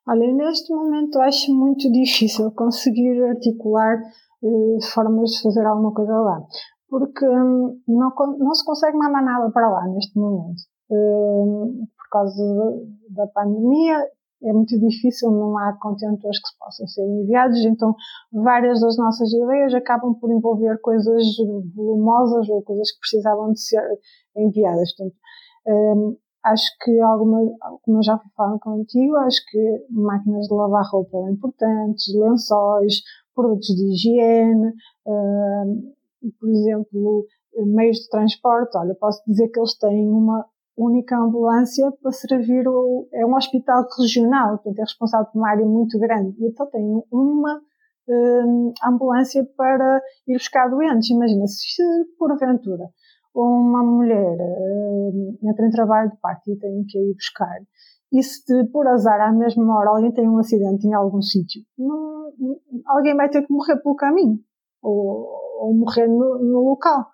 [0.06, 3.96] Olha, neste momento acho muito difícil conseguir articular
[4.42, 6.40] eh, formas de fazer alguma coisa lá
[6.94, 10.62] porque hum, não, não se consegue mandar nada para lá neste momento.
[10.88, 12.44] Hum, por causa
[13.10, 13.98] da pandemia,
[14.42, 17.94] é muito difícil, não há contentores que possam ser enviados, então
[18.32, 21.24] várias das nossas ideias acabam por envolver coisas
[21.74, 23.82] volumosas ou coisas que precisavam de ser
[24.36, 24.94] enviadas.
[24.94, 25.16] Portanto,
[25.66, 27.38] hum, acho que alguma,
[27.82, 33.02] como eu já fui falando contigo, acho que máquinas de lavar roupa eram importantes, lençóis,
[33.34, 34.72] produtos de higiene,
[36.38, 37.26] por exemplo,
[37.66, 40.46] meios de transporte, olha, posso dizer que eles têm uma
[40.76, 45.64] única ambulância para servir o, é um hospital regional, portanto é responsável por uma área
[45.64, 47.60] muito grande, e então tem uma
[48.08, 51.10] um, ambulância para ir buscar doentes.
[51.10, 51.82] Imagina, se
[52.18, 52.88] porventura
[53.34, 57.60] uma mulher um, entra em trabalho de parto e tem que ir buscar,
[58.12, 61.62] e se por azar à mesma hora alguém tem um acidente em algum sítio,
[62.86, 64.38] alguém vai ter que morrer pelo caminho.
[64.84, 65.26] ou,
[65.60, 67.06] ou morrer no, no local.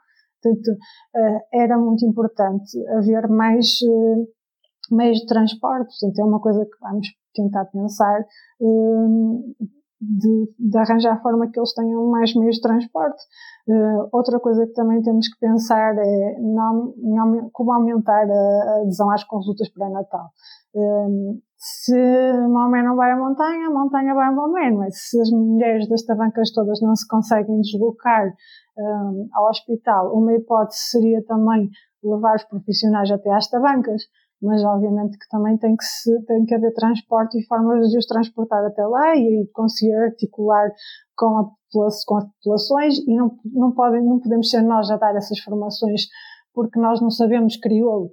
[0.43, 5.95] Portanto, uh, era muito importante haver mais uh, meios de transporte.
[6.01, 8.25] Portanto, é uma coisa que vamos tentar pensar
[10.01, 13.23] de, de, arranjar a forma que eles tenham mais meios de transporte.
[14.11, 16.37] Outra coisa que também temos que pensar é
[17.53, 20.31] como aumentar a, adesão às consultas pré-natal.
[21.63, 21.95] Se
[22.49, 24.91] Maomé não vai à montanha, a montanha vai a Maomé, é?
[24.91, 28.33] Se as mulheres das tavancas todas não se conseguem deslocar
[28.79, 31.69] um, ao hospital, uma hipótese seria também
[32.03, 34.03] levar os profissionais até às tavancas
[34.43, 38.07] mas obviamente que também tem que, se, tem que haver transporte e formas de os
[38.07, 40.71] transportar até lá e conseguir articular
[41.15, 45.15] com, a, com as populações e não, não, podem, não podemos ser nós a dar
[45.15, 46.07] essas formações
[46.55, 48.11] porque nós não sabemos crioulo.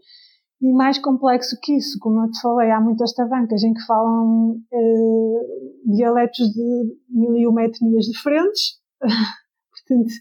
[0.59, 4.55] E mais complexo que isso, como eu te falei, há muitas tavancas em que falam
[4.73, 8.79] eh, dialetos de mil e uma etnias diferentes.
[8.99, 10.11] Portanto,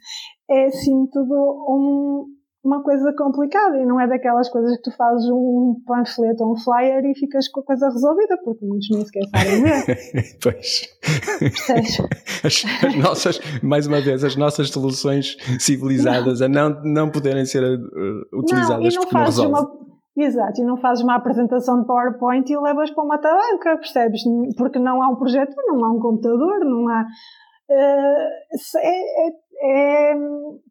[0.51, 1.35] é assim tudo
[1.69, 2.27] um,
[2.63, 6.57] uma coisa complicada e não é daquelas coisas que tu fazes um panfleto ou um
[6.57, 10.37] flyer e ficas com a coisa resolvida, porque muitos nem sequer sabem ver.
[10.43, 10.83] pois.
[12.45, 16.47] As, as, nossas, mais uma vez, as nossas soluções civilizadas não.
[16.47, 17.63] a não, não poderem ser
[18.35, 22.51] utilizadas não, e não fazes não uma Exato, e não fazes uma apresentação de PowerPoint
[22.51, 24.23] e levas para uma tabanca, percebes?
[24.57, 27.05] Porque não há um projetor, não há um computador, não há.
[27.69, 30.15] Uh, é, é é,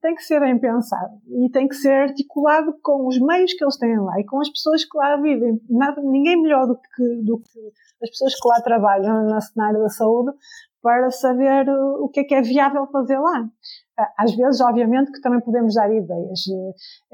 [0.02, 3.78] tem que ser bem pensado e tem que ser articulado com os meios que eles
[3.78, 5.60] têm lá e com as pessoas que lá vivem.
[5.70, 7.60] Nada, ninguém melhor do que, do que
[8.04, 10.32] as pessoas que lá trabalham no cenário da saúde
[10.82, 11.68] para saber
[12.00, 13.50] o que é que é viável fazer lá.
[14.18, 16.41] Às vezes, obviamente, que também podemos dar ideias.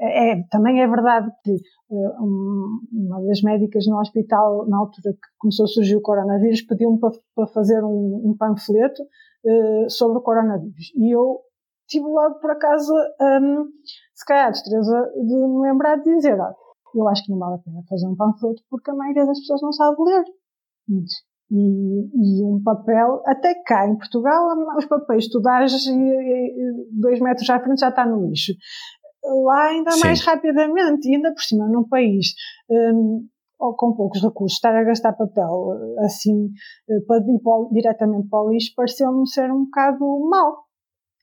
[0.00, 5.28] É, é também é verdade que eh, uma das médicas no hospital, na altura que
[5.38, 10.22] começou a surgir o coronavírus, pediu-me para, para fazer um, um panfleto uh, sobre o
[10.22, 10.92] coronavírus.
[10.96, 11.40] E eu
[11.86, 13.66] tive logo por acaso, um,
[14.14, 16.54] se calhar, destreza de me lembrar de dizer, olha,
[16.94, 19.62] eu acho que não vale a pena fazer um panfleto porque a maioria das pessoas
[19.62, 20.24] não sabe ler.
[21.54, 27.50] E, e um papel, até cá em Portugal, os papéis tu dás e, dois metros
[27.50, 28.52] à frente já está no lixo.
[29.44, 30.00] Lá ainda Sim.
[30.00, 32.28] mais rapidamente, e ainda por cima num país
[32.70, 33.26] um,
[33.60, 36.50] ou com poucos recursos, estar a gastar papel assim
[36.90, 37.40] eh, para ir
[37.70, 40.64] diretamente para o lixo pareceu-me ser um bocado mau.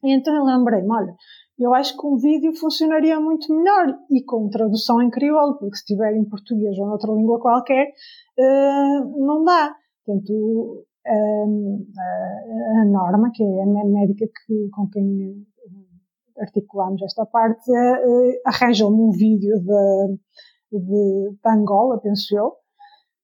[0.04, 1.14] E então eu lembrei-me, olha,
[1.60, 5.82] eu acho que um vídeo funcionaria muito melhor e com tradução em crioulo, porque se
[5.82, 7.88] estiver em português ou noutra língua qualquer,
[8.40, 9.76] uh, não dá.
[10.10, 11.86] Portanto, uh,
[12.82, 15.46] a norma, que é a médica que, com quem
[16.40, 20.18] articulamos esta parte, uh, arranjou-me um vídeo de,
[20.72, 22.54] de, de Angola, penso eu,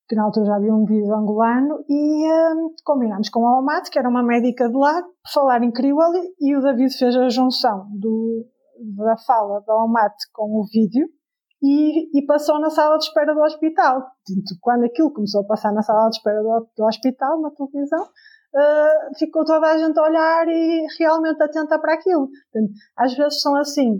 [0.07, 3.97] que na altura já havia um vídeo angolano, e um, combinámos com a Almaty, que
[3.97, 5.01] era uma médica de lá,
[5.33, 8.45] falar em crioulo, e o David fez a junção do,
[8.95, 11.07] da fala da Almaty com o vídeo,
[11.65, 14.11] e, e, passou na sala de espera do hospital.
[14.61, 19.17] Quando aquilo começou a passar na sala de espera do, do hospital, na televisão, uh,
[19.17, 22.27] ficou toda a gente a olhar e realmente atenta para aquilo.
[22.27, 23.99] Portanto, às vezes são assim,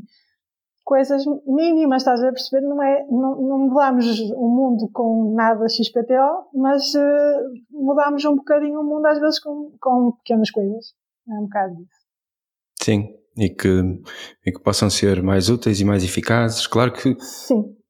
[0.84, 2.62] coisas mínimas, estás a perceber?
[2.68, 8.80] Não, é, não, não mudamos o mundo com nada XPTO, mas uh, mudamos um bocadinho
[8.80, 10.94] o mundo às vezes com, com pequenas coisas.
[11.28, 12.06] É um bocado isso.
[12.84, 13.82] Sim, e que,
[14.46, 16.68] e que possam ser mais úteis e mais eficazes.
[16.68, 17.16] Claro que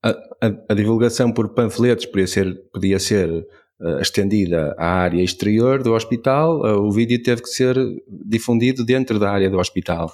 [0.03, 5.83] a, a, a, divulgação por panfletos podia ser, podia ser uh, estendida à área exterior
[5.83, 7.75] do hospital, uh, o vídeo teve que ser
[8.07, 10.11] difundido dentro da área do hospital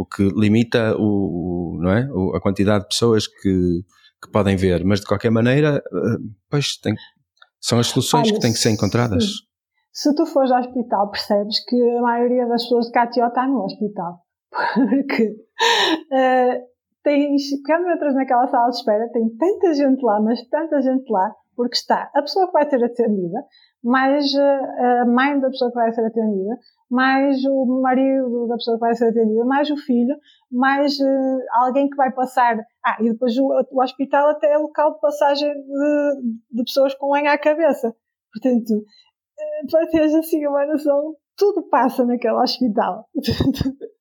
[0.00, 2.08] o que limita o, o não é?
[2.12, 3.82] O, a quantidade de pessoas que,
[4.22, 4.84] que podem ver.
[4.84, 6.16] Mas de qualquer maneira, eh,
[6.48, 6.94] pois tem,
[7.60, 9.24] são as soluções Olha, que têm que ser encontradas.
[9.92, 13.46] Se, se tu fores ao hospital, percebes que a maioria das pessoas de KTO está
[13.46, 14.22] no hospital.
[14.50, 16.70] Porque uh,
[17.02, 21.34] tens, quando entras naquela sala de espera, tem tanta gente lá, mas tanta gente lá,
[21.56, 23.44] porque está a pessoa que vai ser atendida,
[23.82, 26.58] mais uh, a mãe da pessoa que vai ser atendida,
[26.90, 30.16] mais o marido da pessoa que vai ser atendida, mais o filho,
[30.50, 32.58] mais uh, alguém que vai passar.
[32.84, 37.12] Ah, e depois o, o hospital até é local de passagem de, de pessoas com
[37.12, 37.94] lenha à cabeça.
[38.32, 43.08] Portanto, uh, para teres assim uma noção, tudo passa naquele hospital.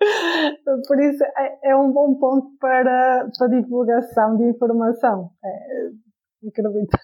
[0.86, 5.30] Por isso é, é, um bom ponto para, para divulgação de informação.
[5.44, 6.96] É, acredito.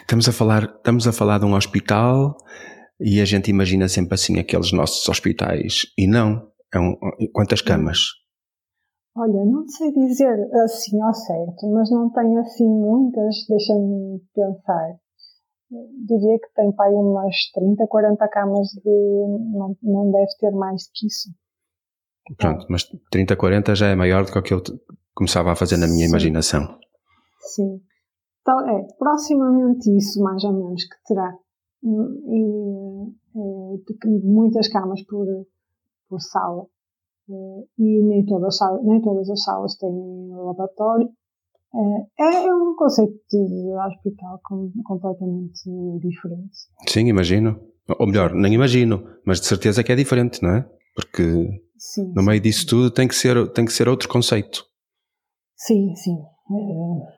[0.00, 2.36] Estamos a falar, estamos a falar de um hospital
[3.00, 5.82] e a gente imagina sempre assim aqueles nossos hospitais.
[5.96, 6.50] E não.
[6.74, 6.96] É um,
[7.32, 7.98] quantas camas?
[9.16, 14.96] Olha, não sei dizer assim ao certo, mas não tem assim muitas, deixa-me pensar.
[16.06, 19.26] Diria que tem para aí umas 30, 40 camas de.
[19.52, 21.30] Não, não deve ter mais que isso.
[22.36, 24.62] Pronto, mas 30, 40 já é maior do que o que eu
[25.14, 26.10] começava a fazer na minha Sim.
[26.10, 26.78] imaginação.
[27.40, 27.80] Sim.
[28.40, 31.32] Então, é, proximamente isso, mais ou menos, que terá.
[31.82, 32.42] E,
[33.34, 35.26] é, muitas camas por,
[36.08, 36.66] por sala.
[37.28, 37.34] É,
[37.78, 41.08] e nem todas, nem todas as salas têm lavatório.
[42.18, 45.68] É, é um conceito de hospital com, completamente
[46.00, 46.56] diferente.
[46.88, 47.60] Sim, imagino.
[47.98, 50.68] Ou melhor, nem imagino, mas de certeza que é diferente, não é?
[50.94, 52.42] Porque sim, no meio sim.
[52.42, 54.64] disso tudo tem que ser, tem que ser outro conceito.
[55.56, 56.16] Sim, sim.
[56.16, 57.12] É,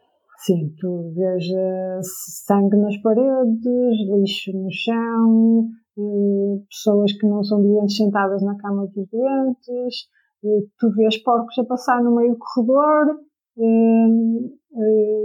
[0.45, 2.01] sim, tu vês uh,
[2.47, 8.87] sangue nas paredes, lixo no chão, uh, pessoas que não são doentes sentadas na cama
[8.87, 10.09] dos doentes,
[10.45, 13.19] uh, tu vês porcos a passar no meio do corredor,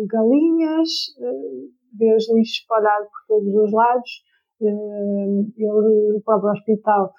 [0.09, 0.89] galinhas,
[1.97, 4.11] vês lixo espalhado por todos os lados.
[4.59, 7.13] ele, o próprio hospital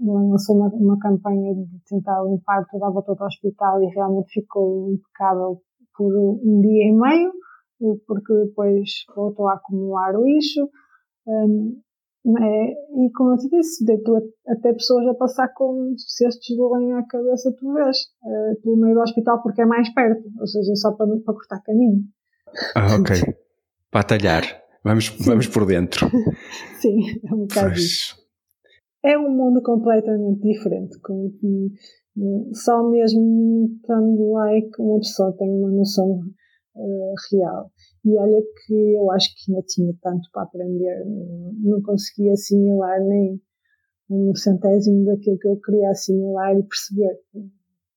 [0.00, 4.90] lançou uma, uma campanha de tentar limpar toda a volta do hospital e realmente ficou
[4.90, 5.60] impecável
[5.96, 7.32] por um dia e meio,
[8.06, 10.68] porque depois voltou a acumular lixo.
[11.26, 11.80] Um,
[12.40, 16.98] é, e como eu te disse, deitou até pessoas a passar com cestos de lenha
[16.98, 20.74] à cabeça, tu vês, uh, pelo meio do hospital, porque é mais perto, ou seja,
[20.76, 22.04] só para, para cortar caminho.
[22.76, 23.34] Ah, ok.
[23.90, 24.42] para talhar.
[24.84, 26.08] Vamos, vamos por dentro.
[26.80, 28.21] Sim, é um bocado isso
[29.04, 30.98] é um mundo completamente diferente.
[31.00, 31.30] Com,
[32.52, 36.20] só mesmo estando lá é que uma pessoa tem uma noção
[36.76, 37.70] uh, real.
[38.04, 41.04] E olha que eu acho que ainda tinha tanto para aprender,
[41.60, 43.40] não conseguia assimilar nem
[44.10, 47.18] um centésimo daquilo que eu queria assimilar e perceber.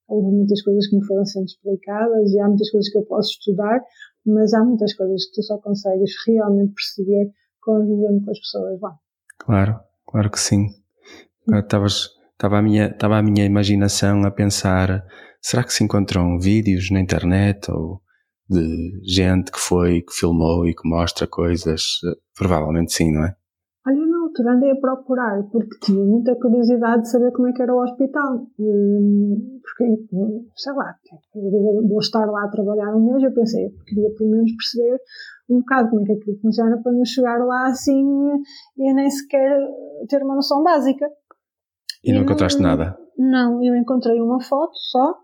[0.08, 3.32] Houve muitas coisas que me foram sendo explicadas e há muitas coisas que eu posso
[3.32, 3.84] estudar,
[4.26, 8.96] mas há muitas coisas que tu só consegues realmente perceber convivendo com as pessoas lá.
[9.40, 10.85] Claro, claro que sim.
[11.48, 15.04] Estava a, minha, estava a minha imaginação a pensar:
[15.42, 18.02] será que se encontram vídeos na internet ou
[18.50, 21.82] de gente que foi, que filmou e que mostra coisas?
[22.38, 23.36] Provavelmente sim, não é?
[23.88, 27.62] Olha, na altura andei a procurar porque tinha muita curiosidade de saber como é que
[27.62, 28.48] era o hospital.
[28.60, 30.08] Hum, porque,
[30.56, 30.96] sei lá,
[31.88, 33.24] vou estar lá a trabalhar um mês.
[33.24, 35.00] Eu pensei, queria pelo menos perceber
[35.48, 38.04] um bocado como é que aquilo funciona para não chegar lá assim
[38.78, 39.60] e nem sequer
[40.10, 41.08] ter uma noção básica.
[42.06, 42.96] E não encontraste nada?
[43.18, 45.16] Não, eu encontrei uma foto só,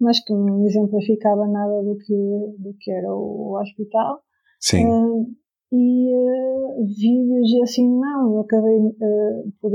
[0.00, 2.14] mas que não exemplificava nada do que,
[2.58, 4.20] do que era o, hospital.
[4.58, 4.86] Sim.
[4.86, 5.26] Uh,
[5.72, 8.34] e uh, vídeos e assim não.
[8.34, 9.70] Eu acabei uh, por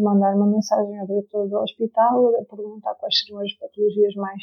[0.00, 4.42] mandar uma mensagem ao diretor do hospital a perguntar quais seriam as patologias mais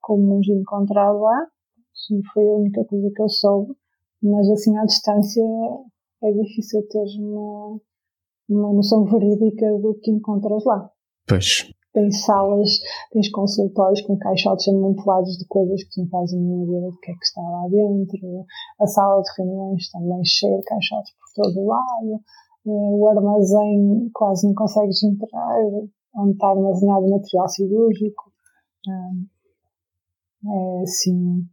[0.00, 1.46] comuns de encontrar lá.
[1.94, 3.74] Sim, foi a única coisa que eu soube.
[4.22, 5.42] Mas assim à distância
[6.24, 7.80] é difícil ter uma,
[8.48, 10.90] uma noção verídica do que encontras lá.
[11.26, 11.70] Pois.
[11.92, 12.78] Tens salas,
[13.10, 16.98] tens consultórios com caixotes amontoados de coisas que tu não fazes a minha ideia do
[16.98, 18.46] que é que está lá dentro.
[18.78, 22.20] A sala de reuniões também cheia de caixotes por todo o lado.
[22.66, 25.58] Eh, o armazém quase não consegues entrar,
[26.16, 28.30] onde está armazenado material cirúrgico.
[28.86, 29.36] Eh,
[30.46, 31.48] é assim.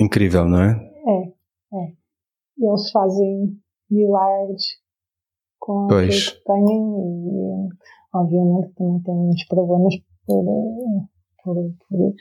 [0.00, 0.70] Incrível, não é?
[1.06, 1.28] É,
[1.78, 1.92] é.
[2.58, 3.58] Eles fazem
[3.90, 4.62] milagres
[5.58, 6.30] com pois.
[6.30, 7.68] que têm e
[8.14, 9.94] obviamente também tem muitos problemas
[10.26, 10.44] por,
[11.42, 11.56] por,
[11.88, 12.14] por,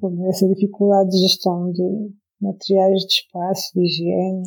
[0.00, 4.42] por essa dificuldade de gestão de materiais de espaço, de higiene.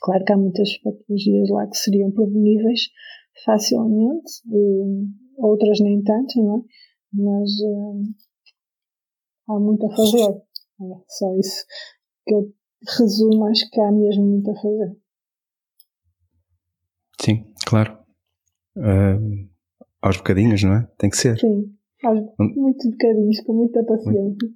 [0.00, 2.88] Claro que há muitas patologias lá que seriam preveníveis
[3.44, 4.30] facilmente,
[5.38, 6.62] outras nem tanto, não é?
[7.12, 7.50] Mas
[9.48, 10.42] há muito a fazer.
[10.82, 11.64] É só isso
[12.26, 12.52] que eu
[12.98, 14.96] resumo, acho que há mesmo muito a fazer.
[17.20, 17.99] Sim, claro
[18.80, 19.48] uh,
[20.02, 20.88] aos bocadinhos, não é?
[20.98, 21.38] Tem que ser.
[21.38, 24.48] Sim, aos muito bocadinhos, com muita paciência.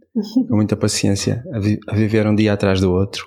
[0.48, 3.24] Com muita paciência, a, vi a viver um dia atrás do outro.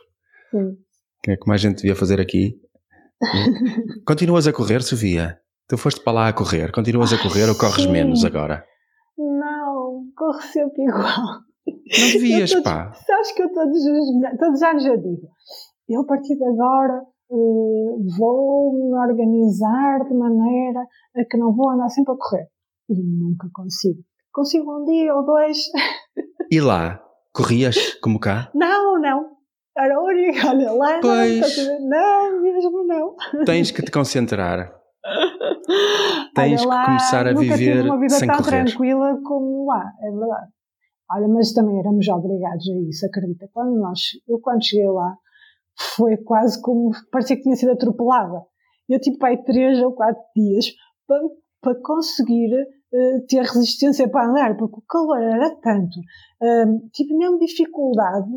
[0.51, 0.77] Sim.
[1.23, 2.59] Que é como a gente devia fazer aqui.
[4.05, 5.39] Continuas a correr, Sofia?
[5.67, 6.71] Tu foste para lá a correr.
[6.71, 7.91] Continuas a correr ou corres Sim.
[7.91, 8.63] menos agora?
[9.17, 11.41] Não, corro sempre igual.
[11.67, 12.93] Não devias, todos, pá.
[12.93, 15.27] Sabes que eu todos os, todos os anos já digo.
[15.89, 20.81] Eu a partir de agora vou me organizar de maneira
[21.15, 22.47] a que não vou andar sempre a correr.
[22.89, 23.99] E nunca consigo.
[24.31, 25.57] Consigo um dia ou dois.
[26.49, 27.03] E lá?
[27.33, 28.49] Corrias como cá?
[28.55, 29.31] Não, não.
[29.77, 30.99] Era única, olha lá.
[31.01, 31.57] Pois.
[31.81, 33.15] Não, mesmo não.
[33.45, 34.73] Tens que te concentrar.
[36.33, 38.63] Tens lá, que começar a viver uma vida sem tão correr.
[38.63, 40.51] tranquila como lá, é verdade.
[41.11, 43.49] Olha, mas também éramos obrigados a isso, acredita.
[43.53, 45.17] Quando nós, eu quando cheguei lá,
[45.95, 48.41] foi quase como parecia que tinha sido atropelada.
[48.89, 50.65] Eu tive aí três ou quatro dias
[51.05, 51.21] para,
[51.61, 55.99] para conseguir uh, ter resistência para andar, porque o calor era tanto.
[56.41, 58.29] Uh, tive mesmo dificuldade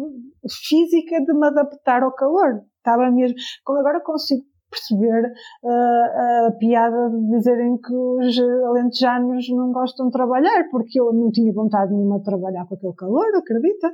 [0.68, 2.62] física de me adaptar ao calor.
[2.78, 3.36] Estava mesmo.
[3.68, 5.32] Agora consigo perceber
[5.64, 8.38] uh, a piada de dizerem que os
[8.68, 12.94] alentejanos não gostam de trabalhar, porque eu não tinha vontade nenhuma de trabalhar com aquele
[12.94, 13.92] calor, acredita?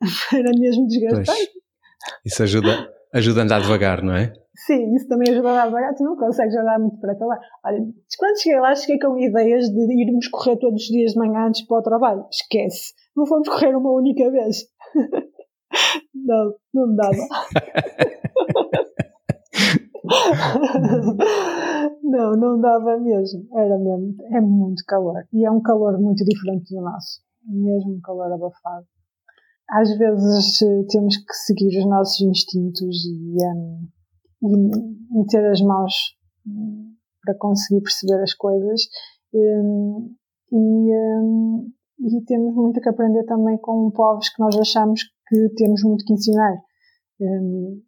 [0.34, 1.26] Era mesmo desgastante.
[1.26, 1.63] Pois,
[2.24, 4.32] isso ajuda, ajuda a andar devagar, não é?
[4.56, 5.94] Sim, isso também ajuda a andar devagar.
[5.94, 7.38] Tu não consegues andar muito para lá.
[7.64, 7.78] Olha,
[8.18, 11.66] quando cheguei lá, cheguei com ideias de irmos correr todos os dias de manhã antes
[11.66, 12.26] para o trabalho.
[12.30, 12.94] Esquece.
[13.16, 14.66] Não fomos correr uma única vez.
[16.14, 17.16] não, não dava.
[22.02, 23.46] não, não dava mesmo.
[23.54, 24.14] Era mesmo.
[24.32, 25.24] É muito calor.
[25.32, 27.22] E é um calor muito diferente do nosso.
[27.46, 28.86] Mesmo um calor abafado.
[29.70, 30.58] Às vezes
[30.90, 33.88] temos que seguir os nossos instintos e, um,
[34.42, 35.92] e meter as mãos
[36.46, 38.82] hum, para conseguir perceber as coisas.
[39.32, 40.14] Um,
[40.52, 45.82] e, um, e temos muito que aprender também com povos que nós achamos que temos
[45.82, 46.56] muito que ensinar.
[47.20, 47.82] Um,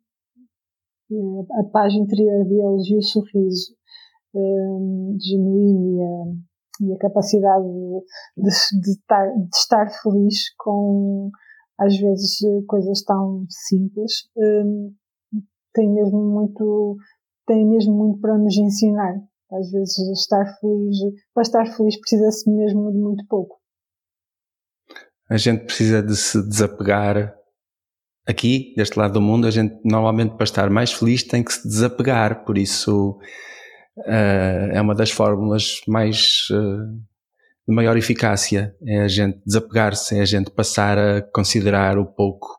[1.61, 3.77] a paz interior deles e o sorriso
[5.20, 8.01] genuíno e a, e a capacidade de,
[8.36, 11.31] de, de, estar, de, estar, feliz com,
[11.78, 14.94] às vezes, coisas tão simples, um,
[15.74, 16.97] tem mesmo muito,
[17.47, 19.15] tem mesmo muito para nos ensinar.
[19.53, 20.97] Às vezes, estar feliz,
[21.32, 23.57] para estar feliz precisa-se mesmo de muito pouco.
[25.28, 27.35] A gente precisa de se desapegar
[28.27, 31.66] aqui, deste lado do mundo, a gente normalmente para estar mais feliz tem que se
[31.66, 33.19] desapegar, por isso
[33.98, 37.01] uh, é uma das fórmulas mais uh,
[37.66, 42.59] de maior eficácia, é a gente desapegar-se, é a gente passar a considerar o pouco,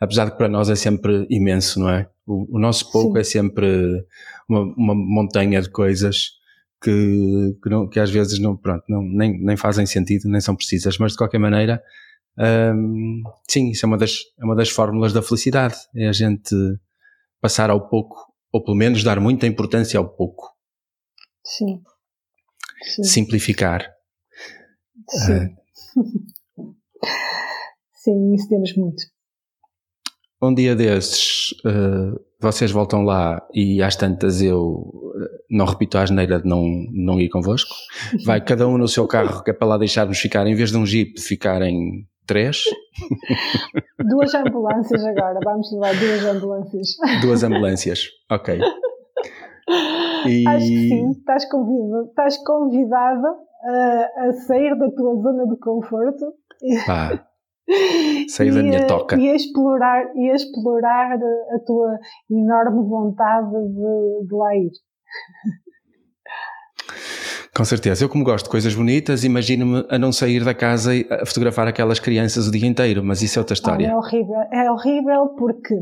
[0.00, 2.08] apesar de que para nós é sempre imenso, não é?
[2.26, 3.20] O, o nosso pouco Sim.
[3.20, 4.04] é sempre
[4.48, 6.32] uma, uma, montanha de coisas
[6.82, 10.54] que, que, não, que às vezes não, pronto, não, nem, nem fazem sentido, nem são
[10.54, 11.82] precisas, mas de qualquer maneira
[12.38, 15.76] um, sim, isso é uma, das, é uma das fórmulas da felicidade.
[15.94, 16.54] É a gente
[17.40, 20.54] passar ao pouco, ou pelo menos dar muita importância ao pouco.
[21.44, 21.82] Sim.
[22.82, 23.04] sim.
[23.04, 23.95] Simplificar.
[25.08, 25.56] Sim.
[26.56, 26.74] Uh,
[27.92, 29.02] sim, isso temos muito.
[30.42, 34.92] Um dia desses, uh, vocês voltam lá e às tantas eu
[35.50, 36.62] não repito a asneira de não,
[36.92, 37.74] não ir convosco.
[38.24, 40.76] Vai cada um no seu carro, que é para lá deixarmos ficar, em vez de
[40.76, 42.64] um jeep, ficarem Três?
[44.04, 46.88] Duas ambulâncias agora, vamos levar duas ambulâncias.
[47.22, 48.58] Duas ambulâncias, ok.
[50.26, 50.46] E...
[50.48, 53.26] Acho que sim, estás convidado, estás convidado
[53.64, 56.34] a, a sair da tua zona de conforto.
[56.86, 57.26] Pá,
[58.28, 59.16] sair da minha toca.
[59.16, 61.98] E a explorar, e a explorar a tua
[62.30, 64.70] enorme vontade de, de lá ir.
[67.56, 68.04] Com certeza.
[68.04, 71.66] Eu, como gosto de coisas bonitas, imagino-me a não sair da casa e a fotografar
[71.66, 73.86] aquelas crianças o dia inteiro, mas isso é outra história.
[73.86, 74.36] é horrível.
[74.52, 75.74] É horrível porque,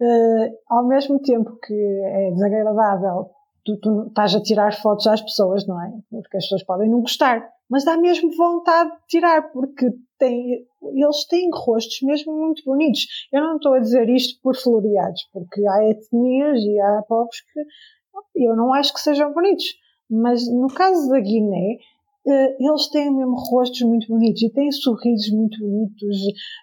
[0.00, 3.30] uh, ao mesmo tempo que é desagradável,
[3.64, 5.92] tu, tu estás a tirar fotos às pessoas, não é?
[6.10, 9.86] Porque as pessoas podem não gostar, mas dá mesmo vontade de tirar, porque
[10.18, 13.06] tem, eles têm rostos mesmo muito bonitos.
[13.32, 18.44] Eu não estou a dizer isto por floreados, porque há etnias e há povos que
[18.44, 19.64] eu não acho que sejam bonitos
[20.10, 21.78] mas no caso da Guiné,
[22.26, 26.16] eles têm mesmo rostos muito bonitos e têm sorrisos muito bonitos,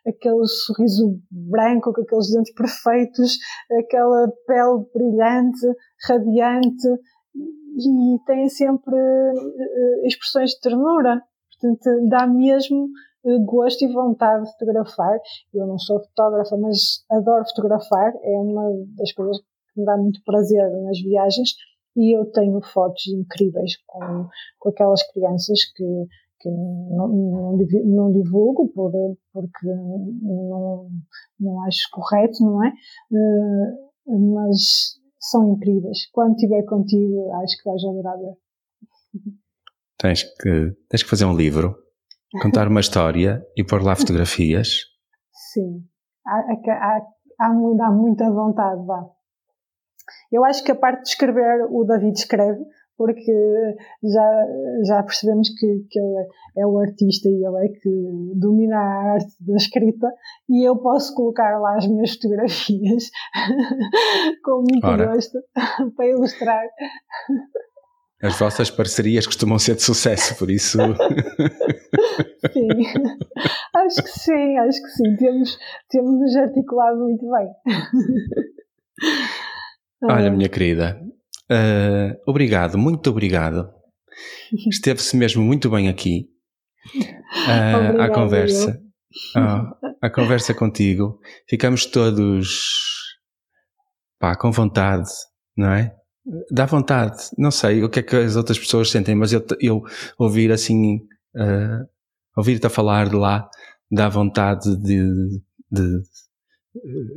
[0.07, 3.37] aquele sorriso branco com aqueles dentes perfeitos,
[3.79, 5.67] aquela pele brilhante,
[6.07, 6.87] radiante
[7.77, 11.21] e têm sempre eh, expressões de ternura.
[11.59, 12.89] Portanto, dá mesmo
[13.25, 15.19] eh, gosto e vontade de fotografar.
[15.53, 18.13] Eu não sou fotógrafa, mas adoro fotografar.
[18.23, 18.63] É uma
[18.97, 21.51] das coisas que me dá muito prazer nas viagens
[21.97, 24.29] e eu tenho fotos incríveis com,
[24.59, 25.83] com aquelas crianças que,
[26.39, 28.91] que não, não, não divulgo por,
[29.33, 30.89] porque não,
[31.39, 32.71] não acho correto, não é?
[33.11, 36.09] Uh, mas são incríveis.
[36.11, 38.37] Quando estiver contigo, acho que vais adorar ver.
[39.97, 41.75] Tens que, tens que fazer um livro,
[42.43, 44.81] contar uma história e pôr lá fotografias.
[45.51, 45.83] Sim.
[46.25, 47.07] Há, há,
[47.39, 49.16] há, há muita vontade, vá.
[50.31, 52.63] Eu acho que a parte de escrever, o David escreve,
[52.97, 53.31] porque
[54.03, 54.45] já,
[54.87, 56.27] já percebemos que, que ele
[56.57, 60.07] é o artista e ele é que domina a arte da escrita
[60.49, 63.11] e eu posso colocar lá as minhas fotografias
[64.43, 65.13] com muito Ora.
[65.13, 65.37] gosto
[65.95, 66.65] para ilustrar.
[68.21, 70.79] As vossas parcerias costumam ser de sucesso, por isso.
[72.51, 72.67] sim,
[73.75, 75.15] acho que sim, acho que sim.
[75.17, 77.47] Temos, temos nos articulado muito bem.
[80.03, 80.99] Olha, minha querida,
[81.51, 83.69] uh, obrigado, muito obrigado.
[84.69, 86.29] Esteve-se mesmo muito bem aqui.
[86.95, 88.81] Uh, à conversa.
[89.35, 91.19] Oh, a conversa contigo.
[91.49, 93.17] Ficamos todos
[94.19, 95.09] pá, com vontade,
[95.55, 95.95] não é?
[96.51, 97.17] Dá vontade.
[97.37, 99.81] Não sei o que é que as outras pessoas sentem, mas eu, eu
[100.19, 100.97] ouvir assim,
[101.35, 101.87] uh,
[102.35, 103.49] ouvir-te a falar de lá,
[103.89, 105.41] dá vontade de,
[105.71, 106.01] de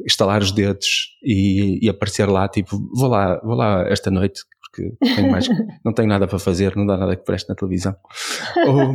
[0.06, 4.94] estalar os dedos e, e, aparecer lá, tipo, vou lá, vou lá esta noite, porque
[5.14, 5.48] tenho mais,
[5.84, 7.94] não tenho nada para fazer, não dá nada que preste na televisão.
[8.66, 8.94] Ou...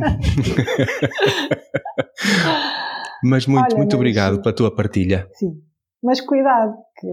[3.24, 5.28] mas muito, Olha, muito mas, obrigado pela tua partilha.
[5.34, 5.62] Sim,
[6.02, 7.08] mas cuidado, que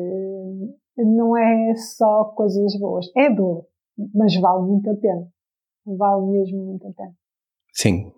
[0.97, 3.65] não é só coisas boas, é duro,
[4.13, 5.27] mas vale muito a pena.
[5.85, 7.13] Vale mesmo muito a pena.
[7.73, 8.11] Sim,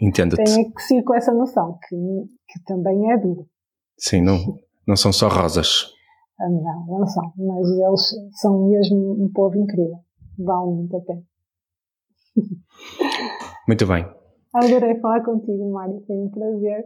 [0.00, 0.44] entendo-te.
[0.44, 3.48] Tem que ser com essa noção, que, que também é duro.
[3.98, 5.86] Sim, não, não são só rosas.
[6.40, 9.98] Ah, não, não são, mas eles são mesmo um povo incrível.
[10.38, 11.22] Vale muito a pena.
[13.68, 14.04] Muito bem.
[14.54, 16.84] Adorei falar contigo, Mário, foi um prazer.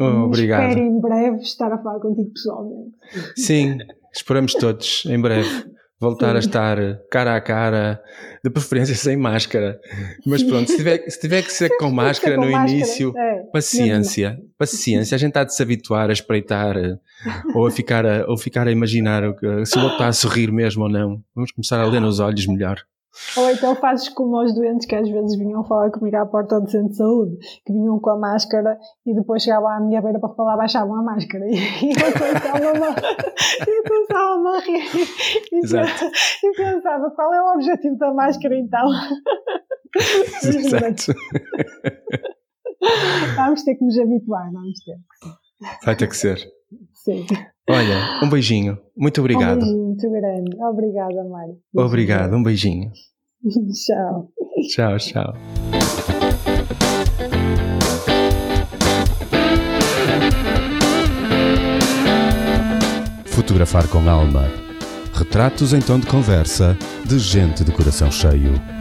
[0.00, 0.68] Oh, obrigado.
[0.68, 2.96] Espero em breve estar a falar contigo pessoalmente.
[3.36, 3.78] Sim,
[4.12, 5.48] esperamos todos em breve
[6.00, 6.36] voltar Sim.
[6.36, 6.78] a estar
[7.10, 8.02] cara a cara,
[8.42, 9.80] de preferência sem máscara.
[10.24, 13.42] Mas pronto, se tiver, se tiver que ser com máscara com no máscara, início, é,
[13.52, 14.44] paciência, mesmo.
[14.56, 15.14] paciência.
[15.14, 16.76] A gente há de se habituar a espreitar
[17.54, 19.22] ou a ficar a, ou ficar a imaginar
[19.64, 21.22] se o outro está a sorrir mesmo ou não.
[21.34, 22.78] Vamos começar a ler nos olhos melhor.
[23.36, 26.70] Ou então fazes como os doentes que às vezes vinham falar comigo à porta do
[26.70, 30.32] centro de saúde, que vinham com a máscara e depois chegavam à minha beira para
[30.34, 31.44] falar, baixavam a máscara.
[31.48, 31.90] E
[33.70, 34.84] eu começava a morrer.
[35.52, 35.60] E,
[36.46, 38.88] e pensava, qual é o objetivo da máscara então?
[40.44, 41.12] Exato.
[43.36, 45.00] vamos ter que nos habituar, vamos ter que
[45.84, 46.38] Vai ter que ser.
[46.94, 47.26] Sim.
[47.68, 48.78] Olha, um beijinho.
[48.96, 49.58] Muito obrigado.
[49.58, 50.56] Um beijinho muito grande.
[50.62, 51.56] Obrigada, Mário.
[51.76, 52.90] Obrigado, um beijinho.
[53.72, 54.30] tchau.
[54.68, 55.34] Tchau, tchau.
[63.26, 64.44] Fotografar com alma.
[65.12, 68.77] Retratos em tom de conversa de gente de coração cheio.